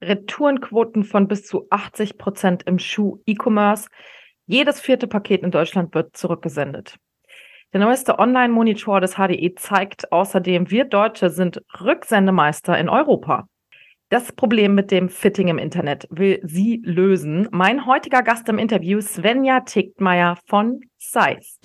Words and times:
Retourenquoten 0.00 1.04
von 1.04 1.28
bis 1.28 1.46
zu 1.46 1.66
80 1.70 2.18
Prozent 2.18 2.62
im 2.64 2.78
Schuh-E-Commerce. 2.78 3.88
Jedes 4.46 4.80
vierte 4.80 5.06
Paket 5.06 5.42
in 5.42 5.50
Deutschland 5.50 5.94
wird 5.94 6.16
zurückgesendet. 6.16 6.96
Der 7.72 7.80
neueste 7.80 8.18
Online-Monitor 8.18 9.00
des 9.00 9.16
HDE 9.16 9.54
zeigt 9.56 10.10
außerdem, 10.10 10.70
wir 10.70 10.84
Deutsche 10.84 11.28
sind 11.28 11.60
Rücksendemeister 11.80 12.78
in 12.78 12.88
Europa. 12.88 13.46
Das 14.08 14.32
Problem 14.32 14.74
mit 14.74 14.90
dem 14.90 15.10
Fitting 15.10 15.48
im 15.48 15.58
Internet 15.58 16.06
will 16.10 16.40
sie 16.42 16.80
lösen. 16.82 17.46
Mein 17.50 17.84
heutiger 17.84 18.22
Gast 18.22 18.48
im 18.48 18.58
Interview, 18.58 19.02
Svenja 19.02 19.60
Tickmeier 19.60 20.38
von 20.46 20.80
Size. 20.96 21.58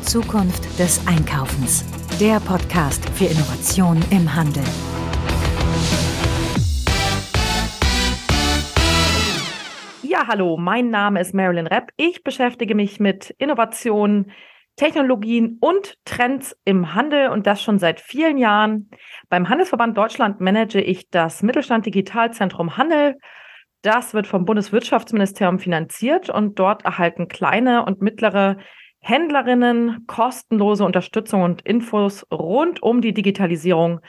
Zukunft 0.00 0.78
des 0.78 1.06
Einkaufens. 1.06 1.84
Der 2.18 2.40
Podcast 2.40 3.06
für 3.10 3.26
Innovation 3.26 4.02
im 4.10 4.34
Handel. 4.34 4.64
Ja, 10.18 10.28
hallo, 10.28 10.56
mein 10.56 10.88
Name 10.88 11.20
ist 11.20 11.34
Marilyn 11.34 11.66
Repp. 11.66 11.90
Ich 11.98 12.24
beschäftige 12.24 12.74
mich 12.74 12.98
mit 12.98 13.34
Innovationen, 13.36 14.32
Technologien 14.76 15.58
und 15.60 15.98
Trends 16.06 16.56
im 16.64 16.94
Handel 16.94 17.28
und 17.28 17.46
das 17.46 17.62
schon 17.62 17.78
seit 17.78 18.00
vielen 18.00 18.38
Jahren. 18.38 18.88
Beim 19.28 19.50
Handelsverband 19.50 19.94
Deutschland 19.94 20.40
manage 20.40 20.80
ich 20.80 21.10
das 21.10 21.42
Mittelstand 21.42 21.84
Digitalzentrum 21.84 22.78
Handel. 22.78 23.18
Das 23.82 24.14
wird 24.14 24.26
vom 24.26 24.46
Bundeswirtschaftsministerium 24.46 25.58
finanziert 25.58 26.30
und 26.30 26.58
dort 26.58 26.86
erhalten 26.86 27.28
kleine 27.28 27.84
und 27.84 28.00
mittlere 28.00 28.56
Händlerinnen 29.00 30.06
kostenlose 30.06 30.86
Unterstützung 30.86 31.42
und 31.42 31.60
Infos 31.60 32.24
rund 32.32 32.82
um 32.82 33.02
die 33.02 33.12
Digitalisierung 33.12 34.00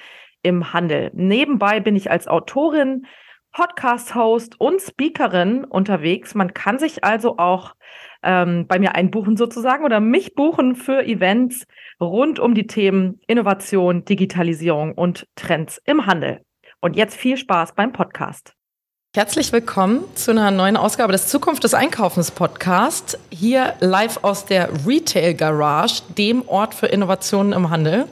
im 0.41 0.71
Handel. 0.71 1.11
Nebenbei 1.13 1.81
bin 1.81 1.97
ich 1.97 2.09
als 2.09 2.29
Autorin 2.29 3.05
Podcast-Host 3.57 4.61
und 4.61 4.79
Speakerin 4.79 5.65
unterwegs. 5.65 6.35
Man 6.35 6.53
kann 6.53 6.77
sich 6.77 7.03
also 7.03 7.39
auch 7.39 7.73
ähm, 8.21 8.67
bei 8.67 8.77
mir 8.77 8.93
einbuchen 8.93 9.35
sozusagen 9.35 9.83
oder 9.83 9.99
mich 9.99 10.35
buchen 10.35 10.75
für 10.75 11.03
Events 11.03 11.65
rund 11.99 12.37
um 12.37 12.53
die 12.53 12.67
Themen 12.67 13.19
Innovation, 13.25 14.05
Digitalisierung 14.05 14.93
und 14.93 15.27
Trends 15.35 15.81
im 15.85 16.05
Handel. 16.05 16.41
Und 16.81 16.95
jetzt 16.95 17.15
viel 17.15 17.35
Spaß 17.35 17.73
beim 17.73 17.93
Podcast. 17.93 18.53
Herzlich 19.15 19.51
willkommen 19.51 20.03
zu 20.13 20.29
einer 20.29 20.51
neuen 20.51 20.77
Ausgabe 20.77 21.11
des 21.11 21.27
Zukunft 21.27 21.63
des 21.63 21.73
Einkaufens 21.73 22.29
Podcast. 22.29 23.17
Hier 23.31 23.73
live 23.79 24.23
aus 24.23 24.45
der 24.45 24.69
Retail 24.85 25.33
Garage, 25.33 26.03
dem 26.15 26.47
Ort 26.47 26.75
für 26.75 26.85
Innovationen 26.85 27.53
im 27.53 27.71
Handel 27.71 28.05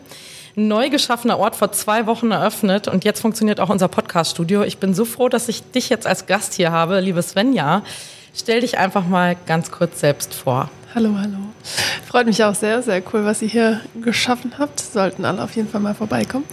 neu 0.56 0.90
geschaffener 0.90 1.38
Ort 1.38 1.56
vor 1.56 1.72
zwei 1.72 2.06
Wochen 2.06 2.32
eröffnet 2.32 2.88
und 2.88 3.04
jetzt 3.04 3.20
funktioniert 3.20 3.60
auch 3.60 3.70
unser 3.70 3.88
Podcast-Studio. 3.88 4.64
Ich 4.64 4.78
bin 4.78 4.94
so 4.94 5.06
froh, 5.06 5.30
dass 5.30 5.50
ich 5.50 5.64
dich 5.72 5.90
jetzt 5.90 6.08
als 6.08 6.26
Gast 6.26 6.54
hier 6.54 6.72
habe, 6.72 7.00
liebe 7.00 7.22
Svenja. 7.22 7.84
Stell 8.34 8.62
dich 8.62 8.78
einfach 8.78 9.06
mal 9.06 9.36
ganz 9.46 9.72
kurz 9.72 10.00
selbst 10.00 10.34
vor. 10.34 10.70
Hallo, 10.94 11.12
hallo. 11.20 11.38
Freut 12.08 12.26
mich 12.26 12.44
auch 12.44 12.56
sehr, 12.56 12.82
sehr 12.82 13.02
cool, 13.14 13.26
was 13.26 13.42
ihr 13.42 13.50
hier 13.50 13.82
geschaffen 14.02 14.54
habt. 14.58 14.80
Sollten 14.80 15.26
alle 15.26 15.44
auf 15.44 15.56
jeden 15.56 15.68
Fall 15.68 15.82
mal 15.82 15.94
vorbeikommen. 15.94 16.46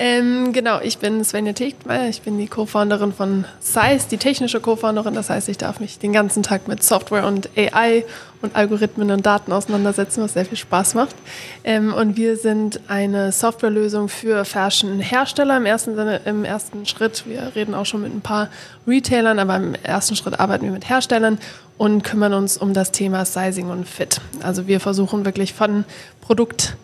Ähm, 0.00 0.52
genau, 0.52 0.78
ich 0.80 0.98
bin 0.98 1.24
Svenja 1.24 1.52
Tegtmeier, 1.52 2.08
ich 2.08 2.22
bin 2.22 2.38
die 2.38 2.46
Co-Founderin 2.46 3.12
von 3.12 3.44
Size, 3.58 4.06
die 4.08 4.16
technische 4.16 4.60
Co-Founderin. 4.60 5.14
Das 5.14 5.28
heißt, 5.28 5.48
ich 5.48 5.58
darf 5.58 5.80
mich 5.80 5.98
den 5.98 6.12
ganzen 6.12 6.44
Tag 6.44 6.68
mit 6.68 6.84
Software 6.84 7.26
und 7.26 7.50
AI 7.56 8.04
und 8.40 8.54
Algorithmen 8.54 9.10
und 9.10 9.26
Daten 9.26 9.50
auseinandersetzen, 9.50 10.22
was 10.22 10.34
sehr 10.34 10.44
viel 10.44 10.56
Spaß 10.56 10.94
macht. 10.94 11.16
Ähm, 11.64 11.92
und 11.92 12.16
wir 12.16 12.36
sind 12.36 12.78
eine 12.86 13.32
Softwarelösung 13.32 14.08
für 14.08 14.44
Fashion-Hersteller 14.44 15.56
im 15.56 15.66
ersten 15.66 15.98
im 15.98 16.44
ersten 16.44 16.86
Schritt. 16.86 17.24
Wir 17.26 17.56
reden 17.56 17.74
auch 17.74 17.86
schon 17.86 18.02
mit 18.02 18.14
ein 18.14 18.20
paar 18.20 18.50
Retailern, 18.86 19.40
aber 19.40 19.56
im 19.56 19.74
ersten 19.82 20.14
Schritt 20.14 20.38
arbeiten 20.38 20.64
wir 20.64 20.72
mit 20.72 20.88
Herstellern 20.88 21.38
und 21.76 22.04
kümmern 22.04 22.34
uns 22.34 22.56
um 22.56 22.72
das 22.72 22.92
Thema 22.92 23.24
Sizing 23.24 23.68
und 23.68 23.88
Fit. 23.88 24.20
Also 24.44 24.68
wir 24.68 24.78
versuchen 24.78 25.24
wirklich 25.24 25.54
von 25.54 25.84
Produkt 26.20 26.76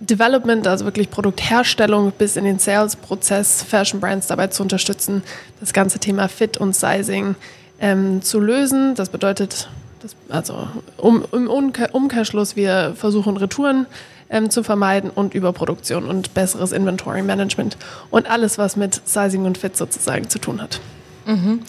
Development, 0.00 0.66
also 0.66 0.86
wirklich 0.86 1.10
Produktherstellung 1.10 2.12
bis 2.12 2.36
in 2.36 2.44
den 2.44 2.58
Sales-Prozess 2.58 3.62
Fashion 3.62 4.00
Brands 4.00 4.26
dabei 4.26 4.46
zu 4.46 4.62
unterstützen, 4.62 5.22
das 5.60 5.72
ganze 5.72 5.98
Thema 5.98 6.28
Fit 6.28 6.56
und 6.56 6.74
Sizing 6.74 7.36
ähm, 7.80 8.22
zu 8.22 8.40
lösen. 8.40 8.94
Das 8.94 9.10
bedeutet, 9.10 9.68
das, 10.00 10.16
also 10.30 10.68
um, 10.96 11.24
im 11.32 11.48
Umkehrschluss, 11.48 12.56
wir 12.56 12.94
versuchen 12.96 13.36
Retouren 13.36 13.86
ähm, 14.30 14.48
zu 14.48 14.62
vermeiden 14.62 15.10
und 15.10 15.34
Überproduktion 15.34 16.06
und 16.06 16.32
besseres 16.32 16.72
Inventory 16.72 17.22
Management 17.22 17.76
und 18.10 18.30
alles, 18.30 18.56
was 18.56 18.76
mit 18.76 19.06
Sizing 19.06 19.44
und 19.44 19.58
Fit 19.58 19.76
sozusagen 19.76 20.30
zu 20.30 20.38
tun 20.38 20.62
hat. 20.62 20.80
Mhm. 21.26 21.60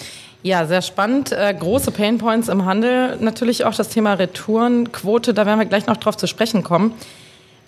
Ja, 0.43 0.65
sehr 0.65 0.81
spannend. 0.81 1.31
Äh, 1.31 1.53
große 1.53 1.91
Painpoints 1.91 2.47
im 2.47 2.65
Handel. 2.65 3.17
Natürlich 3.19 3.65
auch 3.65 3.75
das 3.75 3.89
Thema 3.89 4.13
Retourenquote. 4.13 5.33
Da 5.33 5.45
werden 5.45 5.59
wir 5.59 5.65
gleich 5.65 5.85
noch 5.85 5.97
drauf 5.97 6.17
zu 6.17 6.27
sprechen 6.27 6.63
kommen. 6.63 6.93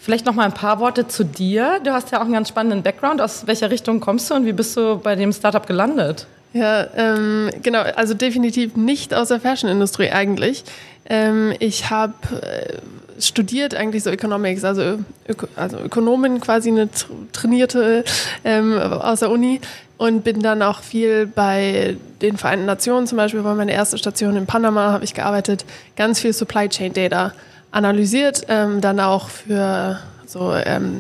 Vielleicht 0.04 0.26
noch 0.26 0.36
mal 0.36 0.44
ein 0.44 0.54
paar 0.54 0.82
Worte 0.82 1.08
zu 1.08 1.24
dir. 1.24 1.80
Du 1.82 1.94
hast 1.94 2.12
ja 2.12 2.18
auch 2.18 2.26
einen 2.26 2.34
ganz 2.34 2.50
spannenden 2.50 2.84
Background. 2.84 3.22
Aus 3.22 3.48
welcher 3.48 3.72
Richtung 3.72 4.02
kommst 4.02 4.30
du 4.30 4.34
und 4.34 4.46
wie 4.46 4.52
bist 4.52 4.76
du 4.76 4.98
bei 4.98 5.16
dem 5.16 5.32
Startup 5.32 5.66
gelandet? 5.66 6.28
Ja, 6.52 6.88
ähm, 6.98 7.50
genau. 7.62 7.84
Also 7.96 8.14
definitiv 8.14 8.76
nicht 8.76 9.14
aus 9.14 9.30
der 9.30 9.40
Fashion-Industrie 9.40 10.10
eigentlich. 10.10 10.66
Ähm, 11.10 11.54
ich 11.60 11.90
habe 11.90 12.16
äh, 12.42 13.22
studiert 13.22 13.76
eigentlich 13.76 14.04
so 14.04 14.10
Economics, 14.10 14.66
also, 14.66 15.00
Öko, 15.30 15.48
also 15.56 15.78
Ökonomin 15.78 16.42
quasi 16.42 16.70
eine 16.70 16.90
trainierte 17.32 18.04
ähm, 18.44 18.78
aus 18.78 19.22
der 19.22 19.32
Uni 19.32 19.62
und 19.98 20.26
bin 20.26 20.42
dann 20.42 20.64
auch 20.64 20.82
viel 20.82 21.28
bei 21.28 21.96
den 22.22 22.36
Vereinten 22.36 22.66
Nationen, 22.66 23.08
zum 23.08 23.18
Beispiel 23.18 23.46
war 23.46 23.56
meine 23.56 23.72
erste 23.72 23.98
Station 23.98 24.36
in 24.36 24.48
Panama, 24.48 24.92
habe 24.92 25.06
ich 25.06 25.14
gearbeitet, 25.14 25.64
ganz 25.96 26.20
viel 26.20 26.34
Supply 26.34 26.68
Chain 26.68 26.92
Data 26.92 27.32
analysiert, 27.74 28.44
ähm, 28.48 28.80
dann 28.80 29.00
auch 29.00 29.30
für 29.30 30.00
so 30.26 30.54
ähm, 30.54 31.00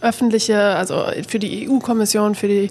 öffentliche, 0.00 0.60
also 0.60 1.04
für 1.26 1.38
die 1.38 1.68
EU-Kommission, 1.68 2.34
für 2.34 2.48
die 2.48 2.70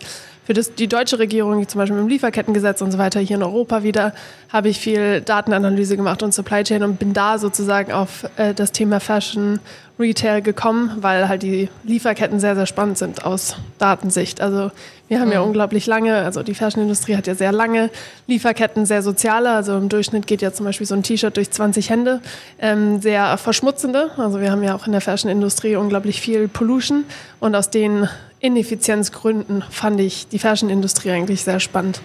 für 0.50 0.54
das, 0.54 0.74
die 0.74 0.88
deutsche 0.88 1.20
Regierung, 1.20 1.68
zum 1.68 1.78
Beispiel 1.78 1.96
mit 1.96 2.06
dem 2.06 2.10
Lieferkettengesetz 2.10 2.82
und 2.82 2.92
so 2.92 2.98
weiter, 2.98 3.20
hier 3.20 3.36
in 3.36 3.44
Europa 3.44 3.84
wieder, 3.84 4.14
habe 4.52 4.70
ich 4.70 4.80
viel 4.80 5.22
Datenanalyse 5.22 5.96
gemacht 5.96 6.24
und 6.24 6.34
Supply 6.34 6.64
Chain 6.64 6.82
und 6.82 6.98
bin 6.98 7.14
da 7.14 7.38
sozusagen 7.38 7.92
auf 7.92 8.28
äh, 8.36 8.56
das 8.56 8.72
Thema 8.72 9.00
Fashion 9.00 9.60
Retail 10.00 10.42
gekommen, 10.42 10.92
weil 11.02 11.28
halt 11.28 11.44
die 11.44 11.70
Lieferketten 11.84 12.40
sehr, 12.40 12.56
sehr 12.56 12.66
spannend 12.66 12.98
sind 12.98 13.26
aus 13.26 13.58
Datensicht. 13.78 14.40
Also 14.40 14.72
wir 15.10 15.20
haben 15.20 15.28
mhm. 15.28 15.34
ja 15.34 15.42
unglaublich 15.42 15.86
lange, 15.88 16.16
also 16.16 16.42
die 16.42 16.56
Fashionindustrie 16.56 17.18
hat 17.18 17.28
ja 17.28 17.36
sehr 17.36 17.52
lange 17.52 17.90
Lieferketten, 18.28 18.86
sehr 18.86 19.02
soziale. 19.02 19.52
Also 19.52 19.76
im 19.76 19.90
Durchschnitt 19.90 20.26
geht 20.28 20.42
ja 20.42 20.54
zum 20.54 20.66
Beispiel 20.66 20.88
so 20.88 20.96
ein 20.96 21.04
T-Shirt 21.04 21.36
durch 21.36 21.52
20 21.52 21.90
Hände, 21.90 22.22
ähm, 22.60 23.02
sehr 23.02 23.38
verschmutzende. 23.38 24.12
Also 24.18 24.40
wir 24.40 24.52
haben 24.52 24.64
ja 24.64 24.76
auch 24.76 24.86
in 24.86 24.94
der 24.94 25.02
Fashionindustrie 25.02 25.76
unglaublich 25.76 26.22
viel 26.22 26.48
Pollution 26.48 27.04
und 27.40 27.56
aus 27.56 27.70
den 27.70 28.08
Ineffizienzgründen 28.40 29.64
fand 29.70 30.00
ich 30.00 30.28
die 30.30 30.40
Fashion-Industrie 30.40 31.12
eigentlich 31.12 31.44
sehr 31.44 31.60
spannend. 31.60 32.00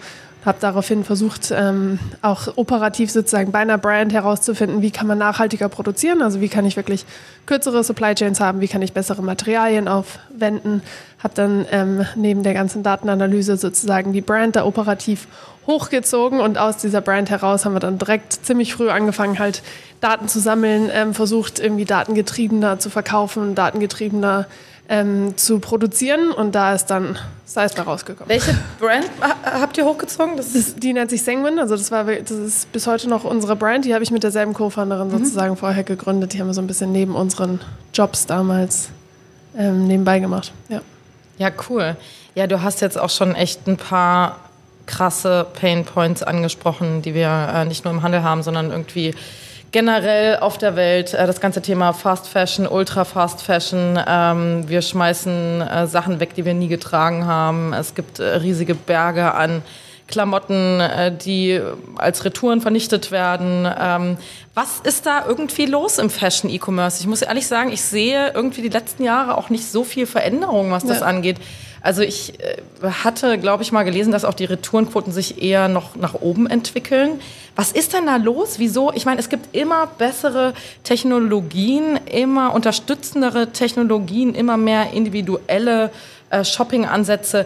Habe 0.44 0.58
daraufhin 0.60 1.04
versucht, 1.04 1.52
ähm, 1.56 1.98
auch 2.20 2.48
operativ 2.56 3.10
sozusagen 3.10 3.50
bei 3.50 3.60
einer 3.60 3.78
Brand 3.78 4.12
herauszufinden, 4.12 4.82
wie 4.82 4.90
kann 4.90 5.06
man 5.06 5.18
nachhaltiger 5.18 5.68
produzieren, 5.68 6.20
also 6.20 6.40
wie 6.40 6.48
kann 6.48 6.66
ich 6.66 6.76
wirklich 6.76 7.06
kürzere 7.46 7.82
Supply 7.82 8.14
Chains 8.14 8.40
haben, 8.40 8.60
wie 8.60 8.68
kann 8.68 8.82
ich 8.82 8.92
bessere 8.92 9.22
Materialien 9.22 9.88
aufwenden. 9.88 10.82
Habe 11.22 11.34
dann 11.34 11.66
ähm, 11.70 12.04
neben 12.14 12.42
der 12.42 12.52
ganzen 12.52 12.82
Datenanalyse 12.82 13.56
sozusagen 13.56 14.12
die 14.12 14.20
Brand 14.20 14.56
da 14.56 14.66
operativ 14.66 15.26
hochgezogen 15.66 16.40
und 16.40 16.58
aus 16.58 16.76
dieser 16.76 17.00
Brand 17.00 17.30
heraus 17.30 17.64
haben 17.64 17.72
wir 17.72 17.80
dann 17.80 17.98
direkt 17.98 18.32
ziemlich 18.32 18.74
früh 18.74 18.90
angefangen, 18.90 19.38
halt 19.38 19.62
Daten 20.00 20.28
zu 20.28 20.40
sammeln, 20.40 20.90
ähm, 20.92 21.14
versucht 21.14 21.58
irgendwie 21.58 21.86
datengetriebener 21.86 22.78
zu 22.78 22.90
verkaufen, 22.90 23.54
datengetriebener 23.54 24.46
ähm, 24.88 25.36
zu 25.36 25.60
produzieren 25.60 26.30
und 26.30 26.54
da 26.54 26.74
ist 26.74 26.86
dann 26.86 27.18
Size 27.46 27.80
rausgekommen. 27.80 28.28
Welche 28.28 28.54
Brand 28.78 29.08
habt 29.42 29.78
ihr 29.78 29.84
hochgezogen? 29.84 30.36
Das 30.36 30.52
das, 30.52 30.74
die 30.74 30.92
nennt 30.92 31.10
sich 31.10 31.22
Sengwin, 31.22 31.58
also 31.58 31.76
das, 31.76 31.90
war, 31.90 32.04
das 32.04 32.30
ist 32.30 32.72
bis 32.72 32.86
heute 32.86 33.08
noch 33.08 33.24
unsere 33.24 33.56
Brand, 33.56 33.84
die 33.84 33.94
habe 33.94 34.04
ich 34.04 34.10
mit 34.10 34.22
derselben 34.22 34.52
Co-Founderin 34.52 35.08
mhm. 35.08 35.18
sozusagen 35.18 35.56
vorher 35.56 35.84
gegründet, 35.84 36.32
die 36.32 36.40
haben 36.40 36.48
wir 36.48 36.54
so 36.54 36.60
ein 36.60 36.66
bisschen 36.66 36.92
neben 36.92 37.14
unseren 37.14 37.60
Jobs 37.94 38.26
damals 38.26 38.90
ähm, 39.56 39.86
nebenbei 39.86 40.18
gemacht. 40.18 40.52
Ja. 40.68 40.82
ja, 41.38 41.50
cool. 41.68 41.96
Ja, 42.34 42.46
du 42.46 42.62
hast 42.62 42.80
jetzt 42.80 42.98
auch 42.98 43.10
schon 43.10 43.34
echt 43.34 43.66
ein 43.66 43.76
paar 43.76 44.36
krasse 44.86 45.46
Pain 45.54 45.84
Points 45.84 46.22
angesprochen, 46.22 47.00
die 47.00 47.14
wir 47.14 47.28
äh, 47.54 47.64
nicht 47.64 47.84
nur 47.84 47.94
im 47.94 48.02
Handel 48.02 48.22
haben, 48.22 48.42
sondern 48.42 48.70
irgendwie 48.70 49.14
generell 49.74 50.36
auf 50.36 50.56
der 50.56 50.76
Welt 50.76 51.14
äh, 51.14 51.26
das 51.26 51.40
ganze 51.40 51.60
Thema 51.60 51.92
Fast 51.92 52.28
Fashion, 52.28 52.68
Ultra 52.68 53.04
Fast 53.04 53.42
Fashion. 53.42 53.98
Ähm, 54.06 54.68
wir 54.68 54.80
schmeißen 54.80 55.60
äh, 55.62 55.86
Sachen 55.88 56.20
weg, 56.20 56.34
die 56.36 56.44
wir 56.44 56.54
nie 56.54 56.68
getragen 56.68 57.26
haben. 57.26 57.72
Es 57.72 57.96
gibt 57.96 58.20
äh, 58.20 58.36
riesige 58.36 58.76
Berge 58.76 59.34
an 59.34 59.62
Klamotten, 60.06 60.78
äh, 60.78 61.12
die 61.12 61.60
als 61.96 62.24
Retouren 62.24 62.60
vernichtet 62.60 63.10
werden. 63.10 63.68
Ähm, 63.76 64.16
was 64.54 64.78
ist 64.84 65.06
da 65.06 65.24
irgendwie 65.26 65.66
los 65.66 65.98
im 65.98 66.08
Fashion 66.08 66.50
E-Commerce? 66.50 67.00
Ich 67.00 67.08
muss 67.08 67.22
ehrlich 67.22 67.48
sagen, 67.48 67.72
ich 67.72 67.82
sehe 67.82 68.30
irgendwie 68.32 68.62
die 68.62 68.68
letzten 68.68 69.02
Jahre 69.02 69.36
auch 69.36 69.50
nicht 69.50 69.66
so 69.66 69.82
viel 69.82 70.06
Veränderung, 70.06 70.70
was 70.70 70.84
das 70.84 71.00
ja. 71.00 71.06
angeht. 71.06 71.38
Also 71.84 72.00
ich 72.00 72.40
äh, 72.40 72.56
hatte, 73.04 73.38
glaube 73.38 73.62
ich, 73.62 73.70
mal 73.70 73.82
gelesen, 73.82 74.10
dass 74.10 74.24
auch 74.24 74.32
die 74.32 74.46
Retourenquoten 74.46 75.12
sich 75.12 75.42
eher 75.42 75.68
noch 75.68 75.96
nach 75.96 76.14
oben 76.14 76.46
entwickeln. 76.46 77.20
Was 77.56 77.72
ist 77.72 77.92
denn 77.92 78.06
da 78.06 78.16
los? 78.16 78.58
Wieso? 78.58 78.90
Ich 78.94 79.04
meine, 79.04 79.20
es 79.20 79.28
gibt 79.28 79.54
immer 79.54 79.86
bessere 79.86 80.54
Technologien, 80.82 82.00
immer 82.06 82.54
unterstützendere 82.54 83.52
Technologien, 83.52 84.34
immer 84.34 84.56
mehr 84.56 84.92
individuelle 84.94 85.90
äh, 86.30 86.42
Shopping-Ansätze. 86.42 87.44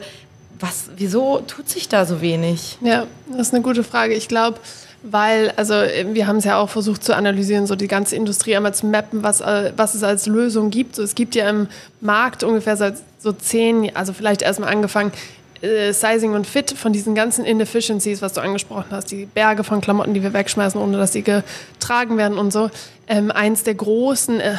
Was, 0.61 0.91
wieso 0.97 1.41
tut 1.41 1.69
sich 1.69 1.89
da 1.89 2.07
so 2.07 2.21
wenig? 2.21 2.79
Ja, 2.81 3.09
das 3.33 3.49
ist 3.49 3.55
eine 3.55 3.65
gute 3.65 3.83
Frage. 3.83 4.15
Ich 4.15 4.29
glaube, 4.29 4.59
weil, 5.03 5.53
also 5.57 5.75
wir 5.75 6.27
haben 6.27 6.37
es 6.37 6.45
ja 6.45 6.59
auch 6.59 6.69
versucht 6.69 7.05
zu 7.05 7.15
analysieren, 7.15 7.67
so 7.67 7.77
die 7.77 7.89
ganze 7.89 8.17
Industrie 8.17 8.57
einmal 8.57 8.75
zu 8.75 8.87
mappen, 8.87 9.23
was, 9.23 9.41
äh, 9.41 9.73
was 9.77 9.95
es 9.95 10.03
als 10.03 10.27
Lösung 10.27 10.71
gibt. 10.71 10.97
So, 10.97 11.03
es 11.03 11.15
gibt 11.15 11.35
ja 11.35 11.49
im 11.49 11.69
Markt 12.01 12.43
ungefähr 12.43 12.77
seit 12.77 12.97
so 13.19 13.33
zehn, 13.33 13.95
also 13.95 14.13
vielleicht 14.13 14.43
erstmal 14.43 14.71
angefangen, 14.71 15.13
äh, 15.61 15.93
Sizing 15.93 16.35
und 16.35 16.47
Fit 16.47 16.71
von 16.73 16.93
diesen 16.93 17.15
ganzen 17.15 17.45
Inefficiencies, 17.45 18.23
was 18.23 18.33
du 18.33 18.41
angesprochen 18.41 18.87
hast, 18.91 19.11
die 19.11 19.27
Berge 19.27 19.65
von 19.65 19.81
Klamotten, 19.81 20.15
die 20.15 20.23
wir 20.23 20.33
wegschmeißen, 20.33 20.81
ohne 20.81 20.99
dass 20.99 21.13
sie 21.13 21.23
getragen 21.23 22.17
werden 22.17 22.39
und 22.39 22.53
so. 22.53 22.71
Ähm, 23.09 23.31
eins 23.31 23.65
der 23.65 23.75
großen 23.75 24.41
äh, 24.41 24.55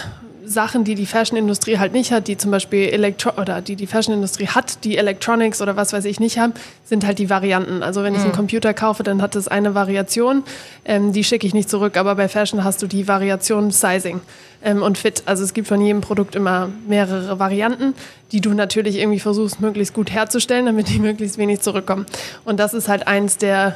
Sachen, 0.49 0.83
die 0.83 0.95
die 0.95 1.05
Fashion-Industrie 1.05 1.77
halt 1.77 1.93
nicht 1.93 2.11
hat, 2.11 2.27
die 2.27 2.35
zum 2.35 2.49
Beispiel 2.49 2.89
Elektro 2.89 3.39
oder 3.39 3.61
die 3.61 3.75
die 3.75 3.85
Fashion-Industrie 3.85 4.47
hat, 4.47 4.83
die 4.83 4.97
Electronics 4.97 5.61
oder 5.61 5.75
was 5.75 5.93
weiß 5.93 6.05
ich 6.05 6.19
nicht 6.19 6.39
haben, 6.39 6.53
sind 6.85 7.05
halt 7.05 7.19
die 7.19 7.29
Varianten. 7.29 7.83
Also 7.83 8.01
wenn 8.01 8.15
ich 8.15 8.21
einen 8.21 8.31
mhm. 8.31 8.35
Computer 8.35 8.73
kaufe, 8.73 9.03
dann 9.03 9.21
hat 9.21 9.35
es 9.35 9.47
eine 9.47 9.75
Variation, 9.75 10.43
ähm, 10.85 11.13
die 11.13 11.23
schicke 11.23 11.45
ich 11.45 11.53
nicht 11.53 11.69
zurück, 11.69 11.97
aber 11.97 12.15
bei 12.15 12.27
Fashion 12.27 12.63
hast 12.63 12.81
du 12.81 12.87
die 12.87 13.07
Variation 13.07 13.69
Sizing 13.69 14.21
ähm, 14.63 14.81
und 14.81 14.97
Fit. 14.97 15.21
Also 15.27 15.43
es 15.43 15.53
gibt 15.53 15.67
von 15.67 15.79
jedem 15.81 16.01
Produkt 16.01 16.35
immer 16.35 16.69
mehrere 16.87 17.37
Varianten, 17.37 17.93
die 18.31 18.41
du 18.41 18.53
natürlich 18.55 18.97
irgendwie 18.97 19.19
versuchst, 19.19 19.61
möglichst 19.61 19.93
gut 19.93 20.09
herzustellen, 20.09 20.65
damit 20.65 20.89
die 20.89 20.99
möglichst 20.99 21.37
wenig 21.37 21.61
zurückkommen. 21.61 22.07
Und 22.43 22.59
das 22.59 22.73
ist 22.73 22.89
halt 22.89 23.07
eins 23.07 23.37
der 23.37 23.75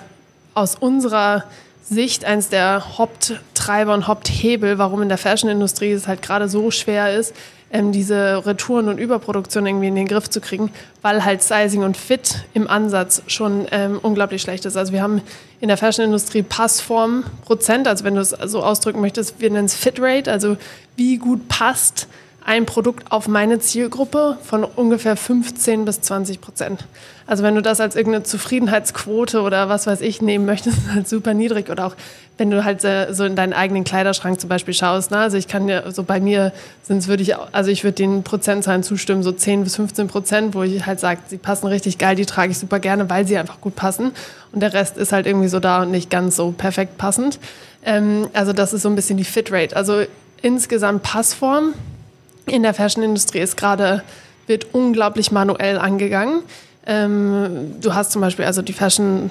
aus 0.56 0.76
unserer 0.76 1.44
Sicht 1.84 2.26
eines 2.26 2.50
der 2.50 2.98
Haupttreiber 2.98 3.94
und 3.94 4.08
Haupthebel, 4.08 4.78
warum 4.78 5.02
in 5.02 5.10
der 5.10 5.18
Fashion-Industrie 5.18 5.92
es 5.92 6.08
halt 6.08 6.22
gerade 6.22 6.48
so 6.48 6.72
schwer 6.72 7.14
ist, 7.14 7.34
ähm, 7.72 7.92
diese 7.92 8.46
Retouren 8.46 8.88
und 8.88 9.00
Überproduktion 9.00 9.66
irgendwie 9.66 9.88
in 9.88 9.96
den 9.96 10.08
Griff 10.08 10.30
zu 10.30 10.40
kriegen, 10.40 10.72
weil 11.02 11.26
halt 11.26 11.42
Sizing 11.42 11.84
und 11.84 11.98
Fit 11.98 12.46
im 12.54 12.70
Ansatz 12.70 13.24
schon 13.28 13.68
ähm, 13.72 14.00
unglaublich 14.02 14.42
schlecht 14.42 14.66
ist. 14.66 14.78
Also 14.78 14.94
wir 14.94 15.02
haben 15.02 15.22
in 15.60 15.68
der 15.68 15.78
Fashion-Industrie 15.78 16.44
Passform 16.44 17.26
Prozent, 17.44 17.88
also 17.88 18.06
wenn 18.06 18.16
du 18.16 18.22
es 18.22 18.30
so 18.30 18.64
ausdrücken 18.64 19.02
möchtest, 19.02 19.42
wir 19.42 19.50
nennen 19.50 19.66
es 19.66 19.76
Fit 19.76 20.00
Rate, 20.00 20.32
also 20.32 20.56
wie 20.96 21.18
gut 21.18 21.48
passt 21.50 22.08
ein 22.46 22.66
Produkt 22.66 23.12
auf 23.12 23.28
meine 23.28 23.60
Zielgruppe 23.60 24.38
von 24.44 24.64
ungefähr 24.64 25.16
15 25.16 25.86
bis 25.86 26.02
20 26.02 26.42
Prozent. 26.42 26.86
Also 27.26 27.44
wenn 27.44 27.56
du 27.56 27.62
das 27.62 27.80
als 27.80 27.96
irgendeine 27.96 28.24
Zufriedenheitsquote 28.24 29.42
oder 29.42 29.70
was 29.70 29.88
weiß 29.88 30.02
ich 30.02 30.22
nehmen 30.22 30.46
möchtest, 30.46 30.78
ist 30.86 30.94
halt 30.94 31.08
super 31.08 31.34
niedrig. 31.34 31.70
Oder 31.70 31.88
auch 31.88 31.96
wenn 32.38 32.50
du 32.50 32.66
halt 32.66 32.84
äh, 32.84 33.14
so 33.14 33.24
in 33.24 33.36
deinen 33.36 33.54
eigenen 33.54 33.86
Kleiderschrank 33.86 34.42
zum 34.42 34.50
Beispiel 34.50 34.74
schaust. 34.74 35.12
Ne? 35.12 35.18
Also 35.18 35.38
ich 35.38 35.48
kann 35.48 35.70
ja, 35.70 35.90
so 35.92 36.04
bei 36.04 36.20
mir 36.20 36.52
sind 36.84 37.08
würde 37.08 37.24
ich, 37.24 37.36
also 37.38 37.72
ich 37.72 37.84
würde 37.84 37.96
den 37.96 38.24
Prozentzahlen 38.24 38.84
zustimmen, 38.84 39.24
so 39.24 39.32
10 39.32 39.64
bis 39.64 39.78
15 39.78 40.08
Prozent, 40.08 40.56
wo 40.56 40.64
ich 40.64 40.86
halt 40.86 41.00
sage, 41.00 41.22
sie 41.28 41.38
passen 41.38 41.68
richtig 41.68 41.98
geil, 41.98 42.16
die 42.16 42.26
trage 42.26 42.52
ich 42.52 42.58
super 42.58 42.80
gerne, 42.80 43.10
weil 43.10 43.26
sie 43.26 43.38
einfach 43.38 43.62
gut 43.62 43.76
passen. 43.76 44.12
Und 44.52 44.60
der 44.60 44.74
Rest 44.74 44.98
ist 44.98 45.14
halt 45.14 45.28
irgendwie 45.28 45.48
so 45.48 45.60
da 45.60 45.84
und 45.84 45.92
nicht 45.92 46.10
ganz 46.10 46.36
so 46.36 46.52
perfekt 46.52 46.98
passend. 46.98 47.40
Ähm, 47.86 48.28
also 48.34 48.52
das 48.52 48.74
ist 48.74 48.82
so 48.82 48.90
ein 48.90 48.96
bisschen 48.96 49.18
die 49.18 49.24
Fit-Rate. 49.24 49.76
Also 49.76 50.04
insgesamt 50.42 51.04
Passform 51.04 51.74
in 52.46 52.64
der 52.64 52.74
Fashion-Industrie 52.74 53.40
ist 53.40 53.58
gerade, 53.58 54.04
wird 54.48 54.74
unglaublich 54.74 55.32
manuell 55.32 55.78
angegangen. 55.78 56.44
Ähm, 56.86 57.76
du 57.82 57.94
hast 57.94 58.12
zum 58.12 58.22
Beispiel, 58.22 58.46
also 58.46 58.62
die 58.62 58.74
Fashion, 58.74 59.30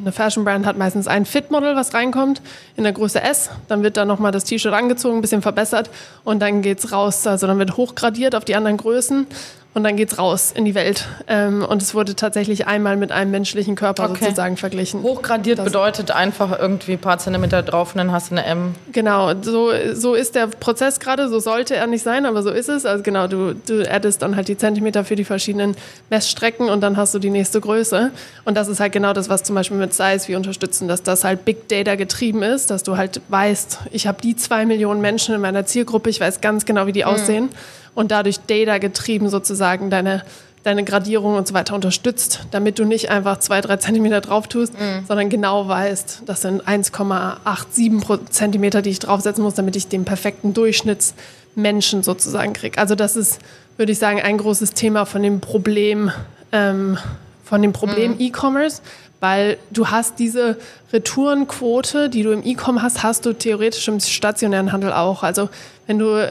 eine 0.00 0.12
Fashion-Brand 0.12 0.64
hat 0.64 0.78
meistens 0.78 1.08
ein 1.08 1.26
Fit-Model, 1.26 1.74
was 1.74 1.94
reinkommt, 1.94 2.40
in 2.76 2.84
der 2.84 2.92
Größe 2.92 3.20
S. 3.20 3.50
Dann 3.68 3.82
wird 3.82 3.96
da 3.96 4.04
nochmal 4.04 4.32
das 4.32 4.44
T-Shirt 4.44 4.72
angezogen, 4.72 5.18
ein 5.18 5.20
bisschen 5.20 5.42
verbessert 5.42 5.90
und 6.24 6.40
dann 6.40 6.62
geht 6.62 6.78
es 6.78 6.92
raus, 6.92 7.26
also 7.26 7.46
dann 7.46 7.58
wird 7.58 7.76
hochgradiert 7.76 8.34
auf 8.34 8.44
die 8.44 8.54
anderen 8.54 8.76
Größen 8.76 9.26
und 9.74 9.84
dann 9.84 9.96
geht's 9.96 10.18
raus 10.18 10.52
in 10.54 10.64
die 10.66 10.74
Welt. 10.74 11.06
Ähm, 11.28 11.64
und 11.64 11.80
es 11.80 11.94
wurde 11.94 12.14
tatsächlich 12.14 12.66
einmal 12.66 12.96
mit 12.96 13.10
einem 13.10 13.30
menschlichen 13.30 13.74
Körper 13.74 14.10
okay. 14.10 14.24
sozusagen 14.24 14.58
verglichen. 14.58 15.02
Hochgradiert 15.02 15.58
das 15.58 15.64
bedeutet 15.64 16.10
einfach 16.10 16.58
irgendwie 16.58 16.92
ein 16.92 16.98
paar 16.98 17.18
Zentimeter 17.18 17.62
drauf 17.62 17.94
und 17.94 17.98
dann 17.98 18.12
hast 18.12 18.30
du 18.30 18.34
eine 18.34 18.44
M. 18.44 18.74
Genau, 18.92 19.32
so, 19.40 19.70
so 19.94 20.14
ist 20.14 20.34
der 20.34 20.48
Prozess 20.48 21.00
gerade, 21.00 21.28
so 21.30 21.40
sollte 21.40 21.74
er 21.74 21.86
nicht 21.86 22.02
sein, 22.02 22.26
aber 22.26 22.42
so 22.42 22.50
ist 22.50 22.68
es. 22.68 22.84
Also 22.84 23.02
genau, 23.02 23.26
du, 23.28 23.54
du 23.54 23.90
addest 23.90 24.20
dann 24.20 24.36
halt 24.36 24.48
die 24.48 24.58
Zentimeter 24.58 25.04
für 25.04 25.16
die 25.16 25.24
verschiedenen 25.24 25.74
Messstrecken 26.10 26.68
und 26.68 26.82
dann 26.82 26.98
hast 26.98 27.14
du 27.14 27.18
die 27.18 27.30
nächste 27.30 27.60
Größe. 27.60 28.10
Und 28.44 28.56
das 28.56 28.68
ist 28.68 28.78
halt 28.78 28.92
genau 28.92 29.14
das, 29.14 29.30
was 29.30 29.42
zum 29.42 29.54
Beispiel 29.54 29.78
mit 29.78 29.94
Size 29.94 30.28
wir 30.28 30.36
unterstützen, 30.36 30.86
dass 30.86 31.02
das 31.02 31.24
halt 31.24 31.46
Big 31.46 31.68
Data 31.68 31.94
getrieben 31.94 32.42
ist, 32.42 32.70
dass 32.70 32.82
du 32.82 32.98
halt 32.98 33.22
weißt, 33.28 33.78
ich 33.90 34.06
habe 34.06 34.20
die 34.20 34.36
zwei 34.36 34.66
Millionen 34.66 35.00
Menschen 35.00 35.34
in 35.34 35.40
meiner 35.40 35.64
Zielgruppe, 35.64 36.10
ich 36.10 36.20
weiß 36.20 36.42
ganz 36.42 36.66
genau, 36.66 36.86
wie 36.86 36.92
die 36.92 37.04
mhm. 37.04 37.08
aussehen 37.08 37.48
und 37.94 38.10
dadurch 38.10 38.40
Data 38.46 38.78
getrieben 38.78 39.28
sozusagen 39.28 39.90
deine, 39.90 40.22
deine 40.62 40.84
Gradierung 40.84 41.36
und 41.36 41.46
so 41.46 41.54
weiter 41.54 41.74
unterstützt, 41.74 42.46
damit 42.50 42.78
du 42.78 42.84
nicht 42.84 43.10
einfach 43.10 43.38
zwei, 43.38 43.60
drei 43.60 43.76
Zentimeter 43.76 44.20
drauf 44.20 44.48
tust, 44.48 44.74
mhm. 44.74 45.04
sondern 45.06 45.28
genau 45.28 45.68
weißt, 45.68 46.22
das 46.26 46.42
sind 46.42 46.62
1,87 46.62 48.30
Zentimeter, 48.30 48.82
die 48.82 48.90
ich 48.90 48.98
draufsetzen 48.98 49.42
muss, 49.42 49.54
damit 49.54 49.76
ich 49.76 49.88
den 49.88 50.04
perfekten 50.04 50.54
Durchschnittsmenschen 50.54 52.02
sozusagen 52.02 52.52
kriege. 52.52 52.78
Also 52.78 52.94
das 52.94 53.16
ist, 53.16 53.40
würde 53.76 53.92
ich 53.92 53.98
sagen, 53.98 54.20
ein 54.20 54.38
großes 54.38 54.72
Thema 54.72 55.04
von 55.04 55.22
dem 55.22 55.40
Problem, 55.40 56.10
ähm, 56.52 56.98
von 57.44 57.60
dem 57.60 57.72
Problem 57.72 58.12
mhm. 58.12 58.20
E-Commerce, 58.20 58.80
weil 59.22 59.56
du 59.70 59.86
hast 59.86 60.18
diese 60.18 60.56
Retourenquote, 60.92 62.10
die 62.10 62.24
du 62.24 62.32
im 62.32 62.44
E-Com 62.44 62.82
hast, 62.82 63.04
hast 63.04 63.24
du 63.24 63.32
theoretisch 63.32 63.86
im 63.86 64.00
stationären 64.00 64.72
Handel 64.72 64.92
auch. 64.92 65.22
Also 65.22 65.48
wenn 65.86 66.00
du 66.00 66.28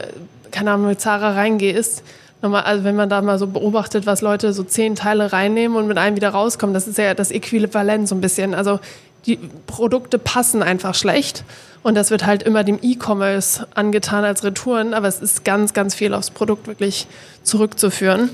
keine 0.52 0.72
Ahnung, 0.72 0.86
mit 0.88 1.00
Zara 1.00 1.32
reingehst, 1.32 2.02
nochmal, 2.42 2.62
also 2.62 2.84
wenn 2.84 2.96
man 2.96 3.08
da 3.08 3.22
mal 3.22 3.38
so 3.38 3.46
beobachtet, 3.46 4.06
was 4.06 4.20
Leute 4.20 4.52
so 4.52 4.62
zehn 4.64 4.94
Teile 4.94 5.32
reinnehmen 5.32 5.76
und 5.76 5.86
mit 5.86 5.98
einem 5.98 6.16
wieder 6.16 6.30
rauskommen, 6.30 6.74
das 6.74 6.86
ist 6.86 6.98
ja 6.98 7.14
das 7.14 7.30
Äquivalent 7.30 8.08
so 8.08 8.14
ein 8.14 8.20
bisschen. 8.20 8.54
Also 8.54 8.80
die 9.26 9.38
Produkte 9.66 10.18
passen 10.18 10.62
einfach 10.62 10.94
schlecht. 10.94 11.44
Und 11.82 11.96
das 11.96 12.10
wird 12.10 12.26
halt 12.26 12.42
immer 12.44 12.62
dem 12.62 12.78
E-Commerce 12.80 13.66
angetan 13.74 14.24
als 14.24 14.44
Retouren, 14.44 14.94
aber 14.94 15.08
es 15.08 15.20
ist 15.20 15.44
ganz, 15.44 15.72
ganz 15.72 15.94
viel 15.94 16.14
aufs 16.14 16.30
Produkt 16.30 16.68
wirklich 16.68 17.08
zurückzuführen, 17.42 18.30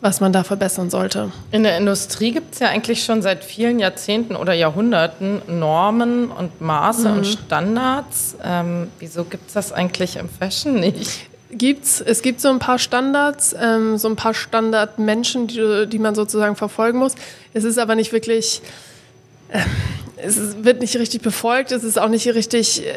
was 0.00 0.20
man 0.20 0.32
da 0.32 0.44
verbessern 0.44 0.90
sollte. 0.90 1.32
In 1.50 1.64
der 1.64 1.76
Industrie 1.76 2.30
gibt 2.30 2.54
es 2.54 2.60
ja 2.60 2.68
eigentlich 2.68 3.04
schon 3.04 3.20
seit 3.20 3.42
vielen 3.42 3.80
Jahrzehnten 3.80 4.36
oder 4.36 4.52
Jahrhunderten 4.52 5.42
Normen 5.48 6.30
und 6.30 6.60
Maße 6.60 7.08
mhm. 7.08 7.16
und 7.16 7.26
Standards. 7.26 8.36
Ähm, 8.44 8.88
wieso 9.00 9.24
gibt 9.24 9.48
es 9.48 9.54
das 9.54 9.72
eigentlich 9.72 10.16
im 10.16 10.28
Fashion 10.28 10.74
nicht? 10.78 11.28
Gibt's, 11.58 12.00
es 12.00 12.22
gibt 12.22 12.40
so 12.40 12.48
ein 12.48 12.58
paar 12.58 12.78
Standards, 12.78 13.54
ähm, 13.58 13.98
so 13.98 14.08
ein 14.08 14.16
paar 14.16 14.34
Standardmenschen, 14.34 15.46
die, 15.46 15.86
die 15.86 15.98
man 15.98 16.14
sozusagen 16.14 16.56
verfolgen 16.56 16.98
muss. 16.98 17.14
Es 17.52 17.64
ist 17.64 17.78
aber 17.78 17.94
nicht 17.94 18.12
wirklich, 18.12 18.62
äh, 19.48 19.60
es 20.16 20.64
wird 20.64 20.80
nicht 20.80 20.96
richtig 20.96 21.22
befolgt, 21.22 21.72
es 21.72 21.84
ist 21.84 21.98
auch 21.98 22.08
nicht 22.08 22.26
richtig, 22.28 22.84
äh, 22.86 22.92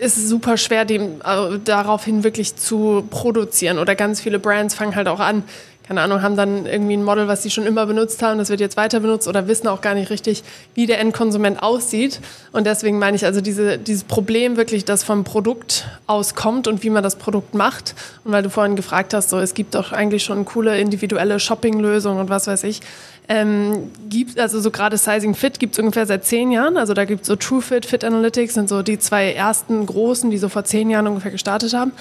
es 0.00 0.16
ist 0.16 0.28
super 0.28 0.56
schwer, 0.56 0.84
dem, 0.84 1.20
äh, 1.20 1.58
daraufhin 1.64 2.24
wirklich 2.24 2.56
zu 2.56 3.06
produzieren. 3.10 3.78
Oder 3.78 3.94
ganz 3.94 4.20
viele 4.20 4.38
Brands 4.38 4.74
fangen 4.74 4.96
halt 4.96 5.08
auch 5.08 5.20
an, 5.20 5.44
keine 5.86 6.00
Ahnung, 6.00 6.22
haben 6.22 6.36
dann 6.36 6.64
irgendwie 6.64 6.96
ein 6.96 7.02
Model, 7.02 7.26
was 7.26 7.42
sie 7.42 7.50
schon 7.50 7.66
immer 7.66 7.86
benutzt 7.86 8.22
haben, 8.22 8.38
das 8.38 8.50
wird 8.50 8.60
jetzt 8.60 8.76
weiter 8.76 9.00
benutzt 9.00 9.26
oder 9.26 9.48
wissen 9.48 9.66
auch 9.66 9.80
gar 9.80 9.94
nicht 9.94 10.10
richtig, 10.10 10.44
wie 10.74 10.86
der 10.86 11.00
Endkonsument 11.00 11.62
aussieht. 11.62 12.20
Und 12.52 12.66
deswegen 12.66 12.98
meine 12.98 13.16
ich 13.16 13.24
also 13.24 13.40
diese, 13.40 13.78
dieses 13.78 14.04
Problem 14.04 14.56
wirklich, 14.56 14.84
das 14.84 15.02
vom 15.02 15.24
Produkt 15.24 15.86
auskommt 16.06 16.68
und 16.68 16.84
wie 16.84 16.90
man 16.90 17.02
das 17.02 17.16
Produkt 17.16 17.54
macht. 17.54 17.94
Und 18.24 18.32
weil 18.32 18.42
du 18.44 18.50
vorhin 18.50 18.76
gefragt 18.76 19.12
hast, 19.12 19.30
so 19.30 19.38
es 19.38 19.54
gibt 19.54 19.74
doch 19.74 19.92
eigentlich 19.92 20.22
schon 20.22 20.44
coole 20.44 20.78
individuelle 20.78 21.40
Shopping-Lösungen 21.40 22.20
und 22.20 22.30
was 22.30 22.46
weiß 22.46 22.62
ich. 22.64 22.80
Ähm, 23.28 23.90
gibt, 24.08 24.38
also 24.38 24.60
so 24.60 24.70
gerade 24.70 24.96
Sizing 24.96 25.34
Fit 25.34 25.58
gibt 25.58 25.74
es 25.74 25.78
ungefähr 25.80 26.06
seit 26.06 26.24
zehn 26.24 26.52
Jahren. 26.52 26.76
Also 26.76 26.94
da 26.94 27.04
gibt 27.04 27.22
es 27.22 27.26
so 27.26 27.36
TrueFit, 27.36 27.86
Fit 27.86 28.04
Analytics 28.04 28.54
sind 28.54 28.68
so 28.68 28.82
die 28.82 28.98
zwei 28.98 29.32
ersten 29.32 29.84
großen, 29.84 30.30
die 30.30 30.38
so 30.38 30.48
vor 30.48 30.64
zehn 30.64 30.90
Jahren 30.90 31.08
ungefähr 31.08 31.32
gestartet 31.32 31.74
haben. 31.74 31.92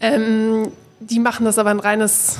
Ähm, 0.00 0.68
die 1.00 1.18
machen 1.18 1.44
das 1.44 1.58
aber 1.58 1.70
ein 1.70 1.80
reines 1.80 2.38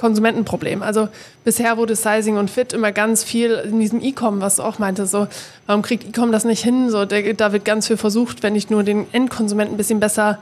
Konsumentenproblem. 0.00 0.82
Also 0.82 1.08
bisher 1.44 1.76
wurde 1.76 1.94
Sizing 1.94 2.38
und 2.38 2.50
Fit 2.50 2.72
immer 2.72 2.90
ganz 2.90 3.22
viel 3.22 3.52
in 3.52 3.78
diesem 3.80 4.02
E-Com, 4.02 4.40
was 4.40 4.56
du 4.56 4.62
auch 4.62 4.78
meintest, 4.78 5.12
so, 5.12 5.26
warum 5.66 5.82
kriegt 5.82 6.08
E-Com 6.08 6.32
das 6.32 6.46
nicht 6.46 6.64
hin? 6.64 6.88
So, 6.88 7.04
der, 7.04 7.34
da 7.34 7.52
wird 7.52 7.66
ganz 7.66 7.86
viel 7.86 7.98
versucht, 7.98 8.42
wenn 8.42 8.56
ich 8.56 8.70
nur 8.70 8.82
den 8.82 9.06
Endkonsumenten 9.12 9.74
ein 9.74 9.76
bisschen 9.76 10.00
besser 10.00 10.38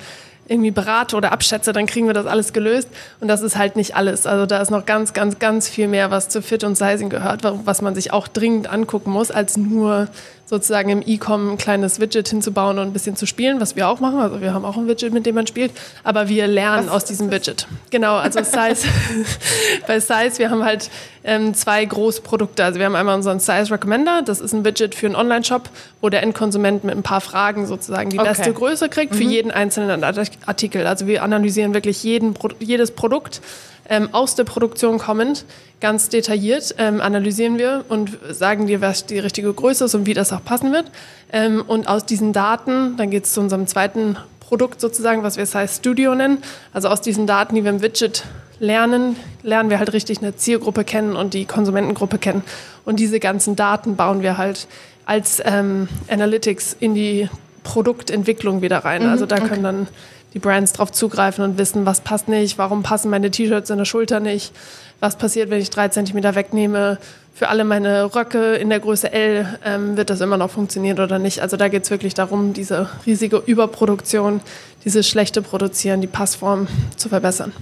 irgendwie 0.48 0.70
berate 0.70 1.16
oder 1.16 1.32
abschätze, 1.32 1.72
dann 1.72 1.86
kriegen 1.86 2.06
wir 2.06 2.14
das 2.14 2.26
alles 2.26 2.52
gelöst. 2.52 2.88
Und 3.20 3.28
das 3.28 3.42
ist 3.42 3.56
halt 3.56 3.76
nicht 3.76 3.94
alles. 3.94 4.26
Also 4.26 4.46
da 4.46 4.60
ist 4.60 4.70
noch 4.70 4.86
ganz, 4.86 5.12
ganz, 5.12 5.38
ganz 5.38 5.68
viel 5.68 5.88
mehr, 5.88 6.10
was 6.10 6.28
zu 6.28 6.42
Fit 6.42 6.64
und 6.64 6.76
Sizing 6.76 7.10
gehört, 7.10 7.42
was 7.64 7.82
man 7.82 7.94
sich 7.94 8.12
auch 8.12 8.28
dringend 8.28 8.68
angucken 8.70 9.10
muss, 9.10 9.30
als 9.30 9.56
nur 9.56 10.08
sozusagen 10.48 10.88
im 10.88 11.02
E-Com 11.04 11.52
ein 11.52 11.58
kleines 11.58 12.00
Widget 12.00 12.26
hinzubauen 12.28 12.78
und 12.78 12.86
ein 12.86 12.92
bisschen 12.94 13.16
zu 13.16 13.26
spielen, 13.26 13.60
was 13.60 13.76
wir 13.76 13.86
auch 13.86 14.00
machen. 14.00 14.18
Also 14.18 14.40
wir 14.40 14.54
haben 14.54 14.64
auch 14.64 14.78
ein 14.78 14.88
Widget, 14.88 15.12
mit 15.12 15.26
dem 15.26 15.34
man 15.34 15.46
spielt, 15.46 15.72
aber 16.04 16.28
wir 16.28 16.46
lernen 16.46 16.86
was, 16.86 16.94
aus 16.94 17.04
diesem 17.04 17.30
Widget. 17.30 17.66
Genau, 17.90 18.16
also 18.16 18.42
Size, 18.42 18.88
bei 19.86 20.00
Size, 20.00 20.38
wir 20.38 20.50
haben 20.50 20.64
halt 20.64 20.88
ähm, 21.22 21.52
zwei 21.52 21.84
große 21.84 22.22
Produkte. 22.22 22.64
Also 22.64 22.78
wir 22.78 22.86
haben 22.86 22.96
einmal 22.96 23.14
unseren 23.14 23.40
Size 23.40 23.70
Recommender, 23.70 24.22
das 24.24 24.40
ist 24.40 24.54
ein 24.54 24.64
Widget 24.64 24.94
für 24.94 25.06
einen 25.06 25.16
Online-Shop, 25.16 25.68
wo 26.00 26.08
der 26.08 26.22
Endkonsument 26.22 26.82
mit 26.82 26.96
ein 26.96 27.02
paar 27.02 27.20
Fragen 27.20 27.66
sozusagen 27.66 28.08
die 28.08 28.18
okay. 28.18 28.28
beste 28.28 28.52
Größe 28.54 28.88
kriegt 28.88 29.12
mhm. 29.12 29.18
für 29.18 29.24
jeden 29.24 29.50
einzelnen 29.50 30.02
Artikel. 30.46 30.86
Also 30.86 31.06
wir 31.06 31.22
analysieren 31.22 31.74
wirklich 31.74 32.02
jeden, 32.02 32.34
jedes 32.60 32.90
Produkt 32.90 33.40
ähm, 33.88 34.08
aus 34.12 34.34
der 34.34 34.44
Produktion 34.44 34.98
kommend, 34.98 35.44
ganz 35.80 36.08
detailliert 36.08 36.74
ähm, 36.78 37.00
analysieren 37.00 37.58
wir 37.58 37.84
und 37.88 38.18
sagen 38.30 38.66
dir, 38.66 38.80
was 38.80 39.06
die 39.06 39.18
richtige 39.18 39.52
Größe 39.52 39.86
ist 39.86 39.94
und 39.94 40.06
wie 40.06 40.14
das 40.14 40.32
auch 40.32 40.44
passen 40.44 40.72
wird. 40.72 40.90
Ähm, 41.32 41.62
und 41.66 41.88
aus 41.88 42.04
diesen 42.04 42.32
Daten, 42.32 42.96
dann 42.96 43.10
geht 43.10 43.24
es 43.24 43.32
zu 43.32 43.40
unserem 43.40 43.66
zweiten 43.66 44.16
Produkt 44.40 44.80
sozusagen, 44.80 45.22
was 45.22 45.36
wir 45.36 45.46
Size 45.46 45.68
Studio 45.68 46.14
nennen. 46.14 46.38
Also 46.72 46.88
aus 46.88 47.00
diesen 47.00 47.26
Daten, 47.26 47.54
die 47.54 47.64
wir 47.64 47.70
im 47.70 47.82
Widget 47.82 48.24
lernen, 48.60 49.16
lernen 49.42 49.70
wir 49.70 49.78
halt 49.78 49.92
richtig 49.92 50.18
eine 50.18 50.36
Zielgruppe 50.36 50.84
kennen 50.84 51.16
und 51.16 51.34
die 51.34 51.44
Konsumentengruppe 51.44 52.18
kennen. 52.18 52.42
Und 52.84 52.98
diese 52.98 53.20
ganzen 53.20 53.56
Daten 53.56 53.96
bauen 53.96 54.22
wir 54.22 54.38
halt 54.38 54.66
als 55.06 55.40
ähm, 55.44 55.88
Analytics 56.08 56.76
in 56.80 56.94
die 56.94 57.28
Produktentwicklung 57.62 58.62
wieder 58.62 58.78
rein. 58.78 59.02
Mhm, 59.02 59.08
also 59.08 59.26
da 59.26 59.40
können 59.40 59.62
dann 59.62 59.88
die 60.34 60.38
Brands 60.38 60.72
drauf 60.72 60.92
zugreifen 60.92 61.44
und 61.44 61.58
wissen, 61.58 61.86
was 61.86 62.00
passt 62.00 62.28
nicht, 62.28 62.58
warum 62.58 62.82
passen 62.82 63.10
meine 63.10 63.30
T-Shirts 63.30 63.70
in 63.70 63.78
der 63.78 63.84
Schulter 63.84 64.20
nicht, 64.20 64.52
was 65.00 65.16
passiert, 65.16 65.50
wenn 65.50 65.60
ich 65.60 65.70
drei 65.70 65.88
Zentimeter 65.88 66.34
wegnehme. 66.34 66.98
Für 67.38 67.50
alle 67.50 67.62
meine 67.62 68.16
Röcke 68.16 68.56
in 68.56 68.68
der 68.68 68.80
Größe 68.80 69.12
L 69.12 69.46
ähm, 69.64 69.96
wird 69.96 70.10
das 70.10 70.20
immer 70.20 70.36
noch 70.36 70.50
funktionieren 70.50 70.98
oder 70.98 71.20
nicht. 71.20 71.40
Also 71.40 71.56
da 71.56 71.68
geht 71.68 71.84
es 71.84 71.90
wirklich 71.92 72.12
darum, 72.14 72.52
diese 72.52 72.88
riesige 73.06 73.40
Überproduktion, 73.46 74.40
dieses 74.84 75.06
schlechte 75.08 75.40
Produzieren, 75.40 76.00
die 76.00 76.08
Passform 76.08 76.66
zu 76.96 77.08
verbessern. 77.08 77.52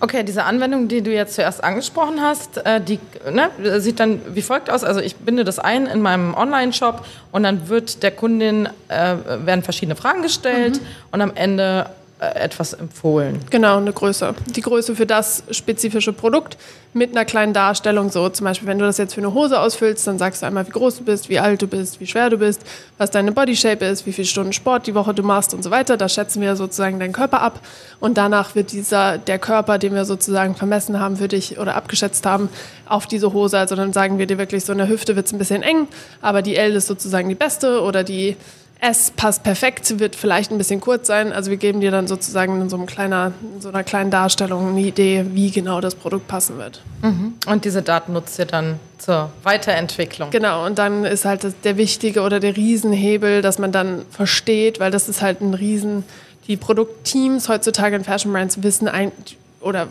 Okay, 0.00 0.24
diese 0.24 0.42
Anwendung, 0.42 0.88
die 0.88 1.02
du 1.02 1.12
jetzt 1.12 1.36
zuerst 1.36 1.62
angesprochen 1.62 2.20
hast, 2.20 2.66
äh, 2.66 2.80
die 2.80 2.98
ne, 3.30 3.80
sieht 3.80 4.00
dann 4.00 4.20
wie 4.34 4.42
folgt 4.42 4.68
aus. 4.68 4.82
Also 4.82 4.98
ich 4.98 5.14
binde 5.14 5.44
das 5.44 5.60
ein 5.60 5.86
in 5.86 6.00
meinem 6.00 6.34
Online-Shop 6.34 7.06
und 7.30 7.44
dann 7.44 7.68
wird 7.68 8.02
der 8.02 8.10
Kundin 8.10 8.68
äh, 8.88 9.14
werden 9.44 9.62
verschiedene 9.62 9.94
Fragen 9.94 10.22
gestellt 10.22 10.80
mhm. 10.80 10.86
und 11.12 11.20
am 11.20 11.32
Ende 11.36 11.86
etwas 12.22 12.72
empfohlen. 12.72 13.40
Genau, 13.50 13.78
eine 13.78 13.92
Größe. 13.92 14.34
Die 14.54 14.60
Größe 14.60 14.94
für 14.94 15.06
das 15.06 15.42
spezifische 15.50 16.12
Produkt 16.12 16.56
mit 16.94 17.10
einer 17.10 17.24
kleinen 17.24 17.52
Darstellung. 17.52 18.10
So 18.10 18.28
zum 18.28 18.44
Beispiel, 18.44 18.68
wenn 18.68 18.78
du 18.78 18.84
das 18.84 18.98
jetzt 18.98 19.14
für 19.14 19.20
eine 19.20 19.34
Hose 19.34 19.58
ausfüllst, 19.58 20.06
dann 20.06 20.18
sagst 20.18 20.42
du 20.42 20.46
einmal, 20.46 20.66
wie 20.66 20.70
groß 20.70 20.98
du 20.98 21.04
bist, 21.04 21.28
wie 21.28 21.40
alt 21.40 21.62
du 21.62 21.66
bist, 21.66 22.00
wie 22.00 22.06
schwer 22.06 22.30
du 22.30 22.38
bist, 22.38 22.62
was 22.98 23.10
deine 23.10 23.32
Bodyshape 23.32 23.84
ist, 23.86 24.06
wie 24.06 24.12
viele 24.12 24.26
Stunden 24.26 24.52
Sport 24.52 24.86
die 24.86 24.94
Woche 24.94 25.14
du 25.14 25.22
machst 25.22 25.52
und 25.52 25.64
so 25.64 25.70
weiter. 25.70 25.96
Da 25.96 26.08
schätzen 26.08 26.40
wir 26.42 26.54
sozusagen 26.54 27.00
deinen 27.00 27.12
Körper 27.12 27.40
ab 27.40 27.60
und 27.98 28.16
danach 28.18 28.54
wird 28.54 28.72
dieser 28.72 29.18
der 29.18 29.38
Körper, 29.38 29.78
den 29.78 29.94
wir 29.94 30.04
sozusagen 30.04 30.54
vermessen 30.54 31.00
haben 31.00 31.16
für 31.16 31.28
dich 31.28 31.58
oder 31.58 31.74
abgeschätzt 31.74 32.24
haben, 32.24 32.50
auf 32.86 33.06
diese 33.06 33.32
Hose. 33.32 33.58
Also 33.58 33.74
dann 33.74 33.92
sagen 33.92 34.18
wir 34.18 34.26
dir 34.26 34.38
wirklich, 34.38 34.64
so 34.64 34.72
eine 34.72 34.88
Hüfte 34.88 35.16
wird 35.16 35.32
ein 35.32 35.38
bisschen 35.38 35.62
eng, 35.62 35.88
aber 36.20 36.42
die 36.42 36.56
L 36.56 36.76
ist 36.76 36.86
sozusagen 36.86 37.28
die 37.28 37.34
beste 37.34 37.80
oder 37.80 38.04
die 38.04 38.36
S 38.82 39.12
passt 39.12 39.44
perfekt, 39.44 40.00
wird 40.00 40.16
vielleicht 40.16 40.50
ein 40.50 40.58
bisschen 40.58 40.80
kurz 40.80 41.06
sein. 41.06 41.32
Also 41.32 41.52
wir 41.52 41.56
geben 41.56 41.80
dir 41.80 41.92
dann 41.92 42.08
sozusagen 42.08 42.60
in 42.60 42.68
so, 42.68 42.76
einem 42.76 42.86
kleiner, 42.86 43.30
in 43.54 43.60
so 43.60 43.68
einer 43.68 43.84
kleinen 43.84 44.10
Darstellung 44.10 44.70
eine 44.70 44.80
Idee, 44.80 45.24
wie 45.30 45.52
genau 45.52 45.80
das 45.80 45.94
Produkt 45.94 46.26
passen 46.26 46.58
wird. 46.58 46.82
Mhm. 47.00 47.34
Und 47.46 47.64
diese 47.64 47.82
Daten 47.82 48.12
nutzt 48.12 48.40
ihr 48.40 48.44
dann 48.44 48.80
zur 48.98 49.30
Weiterentwicklung. 49.44 50.30
Genau, 50.30 50.66
und 50.66 50.80
dann 50.80 51.04
ist 51.04 51.24
halt 51.24 51.46
der 51.62 51.76
wichtige 51.76 52.22
oder 52.22 52.40
der 52.40 52.56
Riesenhebel, 52.56 53.40
dass 53.40 53.60
man 53.60 53.70
dann 53.70 54.02
versteht, 54.10 54.80
weil 54.80 54.90
das 54.90 55.08
ist 55.08 55.22
halt 55.22 55.40
ein 55.40 55.54
Riesen, 55.54 56.02
die 56.48 56.56
Produktteams 56.56 57.48
heutzutage 57.48 57.94
in 57.94 58.02
Fashion 58.02 58.32
Brands 58.32 58.64
wissen 58.64 58.88
ein, 58.88 59.12
oder 59.60 59.86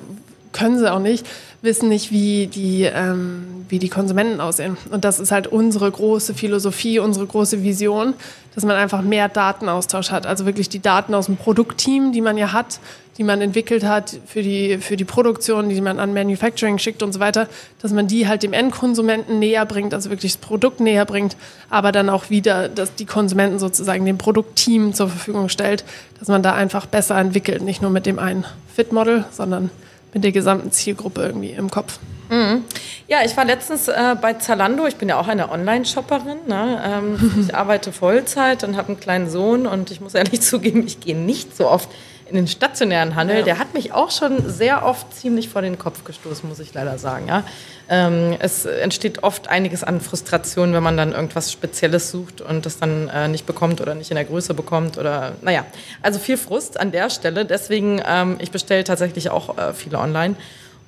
können 0.51 0.77
sie 0.77 0.91
auch 0.91 0.99
nicht, 0.99 1.25
wissen 1.61 1.89
nicht, 1.89 2.11
wie 2.11 2.47
die, 2.47 2.83
ähm, 2.83 3.65
wie 3.69 3.79
die 3.79 3.89
Konsumenten 3.89 4.41
aussehen. 4.41 4.77
Und 4.89 5.05
das 5.05 5.19
ist 5.19 5.31
halt 5.31 5.47
unsere 5.47 5.89
große 5.89 6.33
Philosophie, 6.33 6.99
unsere 6.99 7.25
große 7.25 7.63
Vision, 7.63 8.13
dass 8.55 8.65
man 8.65 8.75
einfach 8.75 9.01
mehr 9.01 9.29
Datenaustausch 9.29 10.11
hat. 10.11 10.25
Also 10.25 10.45
wirklich 10.45 10.69
die 10.69 10.81
Daten 10.81 11.13
aus 11.13 11.27
dem 11.27 11.37
Produktteam, 11.37 12.11
die 12.11 12.21
man 12.21 12.37
ja 12.37 12.51
hat, 12.51 12.79
die 13.17 13.23
man 13.23 13.41
entwickelt 13.41 13.83
hat 13.83 14.17
für 14.25 14.41
die, 14.41 14.77
für 14.79 14.95
die 14.97 15.05
Produktion, 15.05 15.69
die 15.69 15.79
man 15.81 15.99
an 15.99 16.13
Manufacturing 16.13 16.77
schickt 16.77 17.03
und 17.03 17.13
so 17.13 17.19
weiter, 17.19 17.47
dass 17.81 17.91
man 17.91 18.07
die 18.07 18.27
halt 18.27 18.41
dem 18.41 18.53
Endkonsumenten 18.53 19.37
näher 19.37 19.65
bringt, 19.65 19.93
also 19.93 20.09
wirklich 20.09 20.33
das 20.33 20.41
Produkt 20.41 20.79
näher 20.79 21.05
bringt, 21.05 21.35
aber 21.69 21.91
dann 21.91 22.09
auch 22.09 22.29
wieder, 22.29 22.69
dass 22.69 22.95
die 22.95 23.05
Konsumenten 23.05 23.59
sozusagen 23.59 24.05
dem 24.05 24.17
Produktteam 24.17 24.93
zur 24.93 25.09
Verfügung 25.09 25.49
stellt, 25.49 25.83
dass 26.19 26.29
man 26.29 26.41
da 26.41 26.53
einfach 26.53 26.85
besser 26.85 27.17
entwickelt, 27.17 27.61
nicht 27.61 27.81
nur 27.81 27.91
mit 27.91 28.05
dem 28.05 28.17
einen 28.17 28.45
Fit-Model, 28.73 29.25
sondern 29.31 29.69
mit 30.13 30.23
der 30.23 30.31
gesamten 30.31 30.71
Zielgruppe 30.71 31.21
irgendwie 31.23 31.51
im 31.51 31.69
Kopf. 31.69 31.99
Mhm. 32.29 32.63
Ja, 33.07 33.19
ich 33.25 33.35
war 33.35 33.43
letztens 33.43 33.89
äh, 33.89 34.15
bei 34.21 34.33
Zalando. 34.35 34.87
Ich 34.87 34.95
bin 34.95 35.09
ja 35.09 35.19
auch 35.19 35.27
eine 35.27 35.51
Online-Shopperin. 35.51 36.47
Ne? 36.47 36.81
Ähm, 36.85 37.45
ich 37.45 37.55
arbeite 37.55 37.91
Vollzeit 37.91 38.63
und 38.63 38.77
habe 38.77 38.89
einen 38.89 38.99
kleinen 38.99 39.29
Sohn 39.29 39.67
und 39.67 39.91
ich 39.91 39.99
muss 39.99 40.13
ehrlich 40.13 40.41
zugeben, 40.41 40.85
ich 40.85 41.01
gehe 41.01 41.15
nicht 41.15 41.55
so 41.55 41.69
oft 41.69 41.89
in 42.31 42.37
den 42.37 42.47
stationären 42.47 43.15
Handel, 43.15 43.39
ja. 43.39 43.43
der 43.43 43.59
hat 43.59 43.73
mich 43.73 43.91
auch 43.91 44.09
schon 44.09 44.49
sehr 44.49 44.85
oft 44.85 45.13
ziemlich 45.13 45.49
vor 45.49 45.61
den 45.61 45.77
Kopf 45.77 46.05
gestoßen, 46.05 46.47
muss 46.47 46.59
ich 46.59 46.73
leider 46.73 46.97
sagen. 46.97 47.27
Ja? 47.27 47.43
Ähm, 47.89 48.37
es 48.39 48.65
entsteht 48.65 49.23
oft 49.23 49.49
einiges 49.49 49.83
an 49.83 49.99
Frustration, 49.99 50.73
wenn 50.73 50.81
man 50.81 50.95
dann 50.95 51.11
irgendwas 51.11 51.51
Spezielles 51.51 52.09
sucht 52.09 52.39
und 52.39 52.65
das 52.65 52.79
dann 52.79 53.09
äh, 53.09 53.27
nicht 53.27 53.45
bekommt 53.45 53.81
oder 53.81 53.95
nicht 53.95 54.11
in 54.11 54.15
der 54.15 54.23
Größe 54.23 54.53
bekommt 54.53 54.97
oder 54.97 55.33
naja, 55.41 55.65
also 56.01 56.17
viel 56.19 56.37
Frust 56.37 56.79
an 56.79 56.91
der 56.91 57.09
Stelle. 57.09 57.43
Deswegen, 57.43 58.01
ähm, 58.07 58.37
ich 58.39 58.51
bestelle 58.51 58.85
tatsächlich 58.85 59.29
auch 59.29 59.57
äh, 59.57 59.73
viele 59.73 59.99
online. 59.99 60.35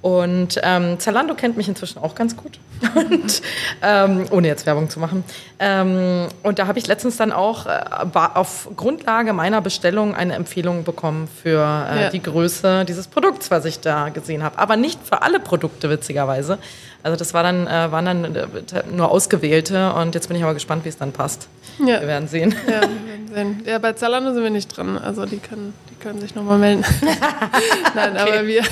Und 0.03 0.59
ähm, 0.63 0.99
Zalando 0.99 1.33
kennt 1.33 1.55
mich 1.55 1.69
inzwischen 1.69 1.97
auch 1.97 2.13
ganz 2.13 2.35
gut, 2.35 2.59
und, 2.95 3.41
ähm, 3.81 4.25
ohne 4.31 4.49
jetzt 4.49 4.65
Werbung 4.65 4.89
zu 4.89 4.99
machen. 4.99 5.23
Ähm, 5.59 6.27
und 6.43 6.59
da 6.59 6.67
habe 6.67 6.77
ich 6.77 6.87
letztens 6.87 7.15
dann 7.15 7.31
auch 7.31 7.67
äh, 7.67 7.79
auf 8.13 8.67
Grundlage 8.75 9.31
meiner 9.31 9.61
Bestellung 9.61 10.13
eine 10.13 10.33
Empfehlung 10.33 10.83
bekommen 10.83 11.29
für 11.41 11.59
äh, 11.59 12.01
ja. 12.03 12.09
die 12.09 12.21
Größe 12.21 12.83
dieses 12.83 13.07
Produkts, 13.07 13.49
was 13.49 13.63
ich 13.63 13.79
da 13.79 14.09
gesehen 14.09 14.43
habe. 14.43 14.59
Aber 14.59 14.75
nicht 14.75 14.99
für 15.07 15.21
alle 15.21 15.39
Produkte, 15.39 15.89
witzigerweise. 15.89 16.57
Also 17.03 17.17
das 17.17 17.33
war 17.33 17.43
dann, 17.43 17.67
äh, 17.67 17.91
waren 17.91 18.05
dann 18.05 18.35
äh, 18.35 18.47
nur 18.91 19.09
ausgewählte 19.09 19.93
und 19.93 20.15
jetzt 20.15 20.27
bin 20.27 20.37
ich 20.37 20.43
aber 20.43 20.53
gespannt, 20.53 20.85
wie 20.85 20.89
es 20.89 20.97
dann 20.97 21.11
passt. 21.11 21.47
Ja. 21.79 22.01
Wir 22.01 22.07
werden 22.07 22.27
sehen. 22.27 22.55
Ja, 22.65 22.81
wir 22.81 23.07
werden 23.07 23.29
sehen. 23.33 23.63
Ja, 23.65 23.79
bei 23.79 23.93
Zalando 23.93 24.33
sind 24.33 24.43
wir 24.43 24.49
nicht 24.49 24.75
dran. 24.75 24.97
Also 24.97 25.25
die 25.25 25.39
können, 25.39 25.73
die 25.89 25.95
können 25.95 26.21
sich 26.21 26.33
nochmal 26.33 26.59
melden. 26.59 26.85
Nein, 27.95 28.13
okay. 28.13 28.21
aber 28.21 28.47
wir, 28.47 28.63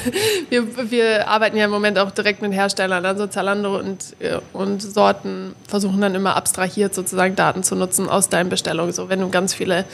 wir, 0.49 0.91
wir 0.91 1.20
arbeiten 1.27 1.57
ja 1.57 1.65
im 1.65 1.71
Moment 1.71 1.97
auch 1.99 2.11
direkt 2.11 2.41
mit 2.41 2.53
Herstellern. 2.53 3.05
Also 3.05 3.27
Zalando 3.27 3.77
und, 3.77 4.15
äh, 4.19 4.39
und 4.53 4.81
Sorten 4.81 5.55
versuchen 5.67 6.01
dann 6.01 6.15
immer 6.15 6.35
abstrahiert 6.35 6.93
sozusagen 6.93 7.35
Daten 7.35 7.63
zu 7.63 7.75
nutzen 7.75 8.09
aus 8.09 8.29
deinen 8.29 8.49
Bestellungen. 8.49 8.93
So 8.93 9.09
wenn 9.09 9.19
du 9.19 9.29
ganz 9.29 9.53
viele 9.53 9.85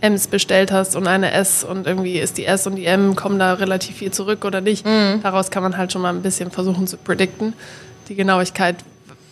Ms 0.00 0.28
bestellt 0.28 0.72
hast 0.72 0.94
und 0.96 1.06
eine 1.06 1.32
S 1.32 1.64
und 1.64 1.86
irgendwie 1.86 2.18
ist 2.18 2.38
die 2.38 2.44
S 2.44 2.66
und 2.66 2.76
die 2.76 2.86
M, 2.86 3.16
kommen 3.16 3.38
da 3.38 3.54
relativ 3.54 3.96
viel 3.96 4.12
zurück 4.12 4.44
oder 4.44 4.60
nicht. 4.60 4.84
Mhm. 4.86 5.20
Daraus 5.22 5.50
kann 5.50 5.62
man 5.62 5.76
halt 5.76 5.92
schon 5.92 6.02
mal 6.02 6.14
ein 6.14 6.22
bisschen 6.22 6.50
versuchen 6.50 6.86
zu 6.86 6.96
predikten. 6.96 7.54
Die 8.08 8.14
Genauigkeit 8.14 8.76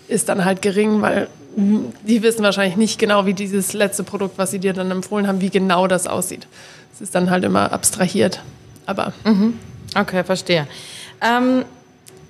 ist 0.09 0.28
dann 0.28 0.44
halt 0.44 0.62
gering, 0.62 1.02
weil 1.02 1.28
die 1.56 2.23
wissen 2.23 2.42
wahrscheinlich 2.42 2.76
nicht 2.76 2.99
genau, 2.99 3.26
wie 3.26 3.35
dieses 3.35 3.73
letzte 3.73 4.02
Produkt, 4.02 4.38
was 4.38 4.50
sie 4.50 4.59
dir 4.59 4.73
dann 4.73 4.90
empfohlen 4.90 5.28
haben, 5.28 5.40
wie 5.40 5.50
genau 5.50 5.87
das 5.87 6.06
aussieht. 6.06 6.47
Es 6.92 7.00
ist 7.00 7.14
dann 7.14 7.30
halt 7.30 7.44
immer 7.44 7.73
abstrahiert. 7.73 8.40
Aber. 8.87 9.12
Mhm. 9.25 9.59
Okay, 9.94 10.25
verstehe. 10.25 10.66
Ähm, 11.25 11.64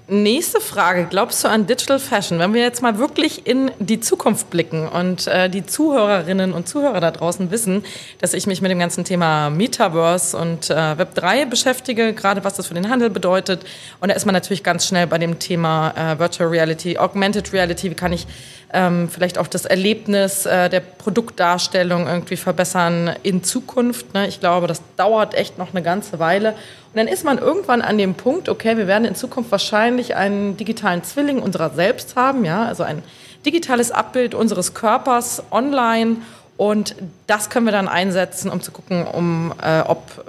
Nächste 0.06 0.60
Frage. 0.60 1.06
Glaubst 1.08 1.42
du 1.42 1.48
an 1.48 1.66
Digital 1.66 1.98
Fashion? 1.98 2.38
Wenn 2.38 2.52
wir 2.52 2.60
jetzt 2.60 2.82
mal 2.82 2.98
wirklich 2.98 3.46
in 3.46 3.70
die 3.78 4.00
Zukunft 4.00 4.50
blicken 4.50 4.86
und 4.86 5.26
äh, 5.26 5.48
die 5.48 5.64
Zuhörerinnen 5.64 6.52
und 6.52 6.68
Zuhörer 6.68 7.00
da 7.00 7.10
draußen 7.10 7.50
wissen, 7.50 7.82
dass 8.20 8.34
ich 8.34 8.46
mich 8.46 8.60
mit 8.60 8.70
dem 8.70 8.78
ganzen 8.78 9.04
Thema 9.04 9.48
Metaverse 9.48 10.36
und 10.36 10.68
äh, 10.68 10.74
Web3 10.74 11.46
beschäftige, 11.46 12.12
gerade 12.12 12.44
was 12.44 12.52
das 12.52 12.66
für 12.66 12.74
den 12.74 12.90
Handel 12.90 13.08
bedeutet. 13.08 13.64
Und 14.02 14.10
da 14.10 14.14
ist 14.14 14.26
man 14.26 14.34
natürlich 14.34 14.62
ganz 14.62 14.86
schnell 14.86 15.06
bei 15.06 15.16
dem 15.16 15.38
Thema 15.38 15.94
äh, 15.96 16.18
Virtual 16.18 16.50
Reality, 16.50 16.98
Augmented 16.98 17.54
Reality. 17.54 17.90
Wie 17.90 17.94
kann 17.94 18.12
ich 18.12 18.26
ähm, 18.74 19.08
vielleicht 19.08 19.38
auch 19.38 19.46
das 19.46 19.64
Erlebnis 19.64 20.44
äh, 20.44 20.68
der 20.68 20.80
Produktdarstellung 20.80 22.06
irgendwie 22.06 22.36
verbessern 22.36 23.16
in 23.22 23.42
Zukunft? 23.42 24.12
Ne? 24.12 24.26
Ich 24.26 24.40
glaube, 24.40 24.66
das 24.66 24.82
dauert 24.98 25.32
echt 25.32 25.56
noch 25.56 25.70
eine 25.70 25.82
ganze 25.82 26.18
Weile. 26.18 26.54
Dann 26.94 27.08
ist 27.08 27.24
man 27.24 27.38
irgendwann 27.38 27.82
an 27.82 27.98
dem 27.98 28.14
Punkt, 28.14 28.48
okay, 28.48 28.76
wir 28.76 28.86
werden 28.86 29.04
in 29.04 29.14
Zukunft 29.14 29.50
wahrscheinlich 29.50 30.14
einen 30.14 30.56
digitalen 30.56 31.02
Zwilling 31.02 31.40
unserer 31.40 31.70
selbst 31.70 32.16
haben, 32.16 32.44
ja, 32.44 32.64
also 32.64 32.82
ein 32.82 33.02
digitales 33.44 33.90
Abbild 33.90 34.34
unseres 34.34 34.74
Körpers 34.74 35.42
online 35.50 36.16
Und 36.56 36.94
das 37.26 37.50
können 37.50 37.66
wir 37.66 37.72
dann 37.72 37.88
einsetzen, 37.88 38.50
um 38.50 38.60
zu 38.60 38.70
gucken, 38.70 39.06
um, 39.06 39.52
äh, 39.62 39.80
ob 39.80 40.24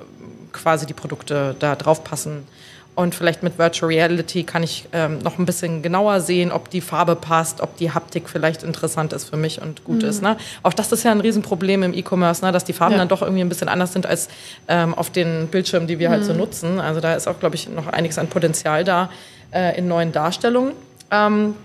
quasi 0.53 0.85
die 0.85 0.93
Produkte 0.93 1.55
da 1.59 1.75
drauf 1.75 2.03
passen. 2.03 2.47
Und 2.95 3.13
vielleicht 3.13 3.43
mit 3.43 3.57
Virtual 3.57 3.91
Reality 3.91 4.43
kann 4.43 4.63
ich 4.63 4.87
ähm, 4.93 5.19
noch 5.19 5.37
ein 5.37 5.45
bisschen 5.45 5.81
genauer 5.81 6.21
sehen, 6.21 6.51
ob 6.51 6.69
die 6.69 6.79
Farbe 6.79 7.17
passt, 7.17 7.59
ob 7.59 7.75
die 7.75 7.91
Haptik 7.91 8.29
vielleicht 8.29 8.63
interessant 8.63 9.11
ist 9.11 9.29
für 9.29 9.35
mich 9.35 9.61
und 9.61 9.83
gut 9.83 10.01
mhm. 10.01 10.09
ist. 10.09 10.21
Ne? 10.21 10.37
Auch 10.63 10.73
das 10.73 10.91
ist 10.93 11.03
ja 11.03 11.11
ein 11.11 11.19
Riesenproblem 11.19 11.83
im 11.83 11.93
E-Commerce, 11.93 12.43
ne? 12.43 12.53
dass 12.53 12.63
die 12.63 12.71
Farben 12.71 12.93
ja. 12.93 12.99
dann 12.99 13.09
doch 13.09 13.21
irgendwie 13.21 13.41
ein 13.41 13.49
bisschen 13.49 13.67
anders 13.67 13.91
sind 13.91 14.05
als 14.05 14.29
ähm, 14.69 14.93
auf 14.93 15.09
den 15.09 15.47
Bildschirmen, 15.47 15.87
die 15.87 15.99
wir 15.99 16.07
mhm. 16.07 16.13
halt 16.13 16.25
so 16.25 16.31
mhm. 16.31 16.39
nutzen. 16.39 16.79
Also 16.79 17.01
da 17.01 17.15
ist 17.15 17.27
auch, 17.27 17.39
glaube 17.39 17.55
ich, 17.55 17.67
noch 17.69 17.87
einiges 17.87 18.17
an 18.17 18.27
Potenzial 18.27 18.85
da 18.85 19.09
äh, 19.51 19.77
in 19.77 19.89
neuen 19.89 20.13
Darstellungen. 20.13 20.71
Ähm, 21.11 21.55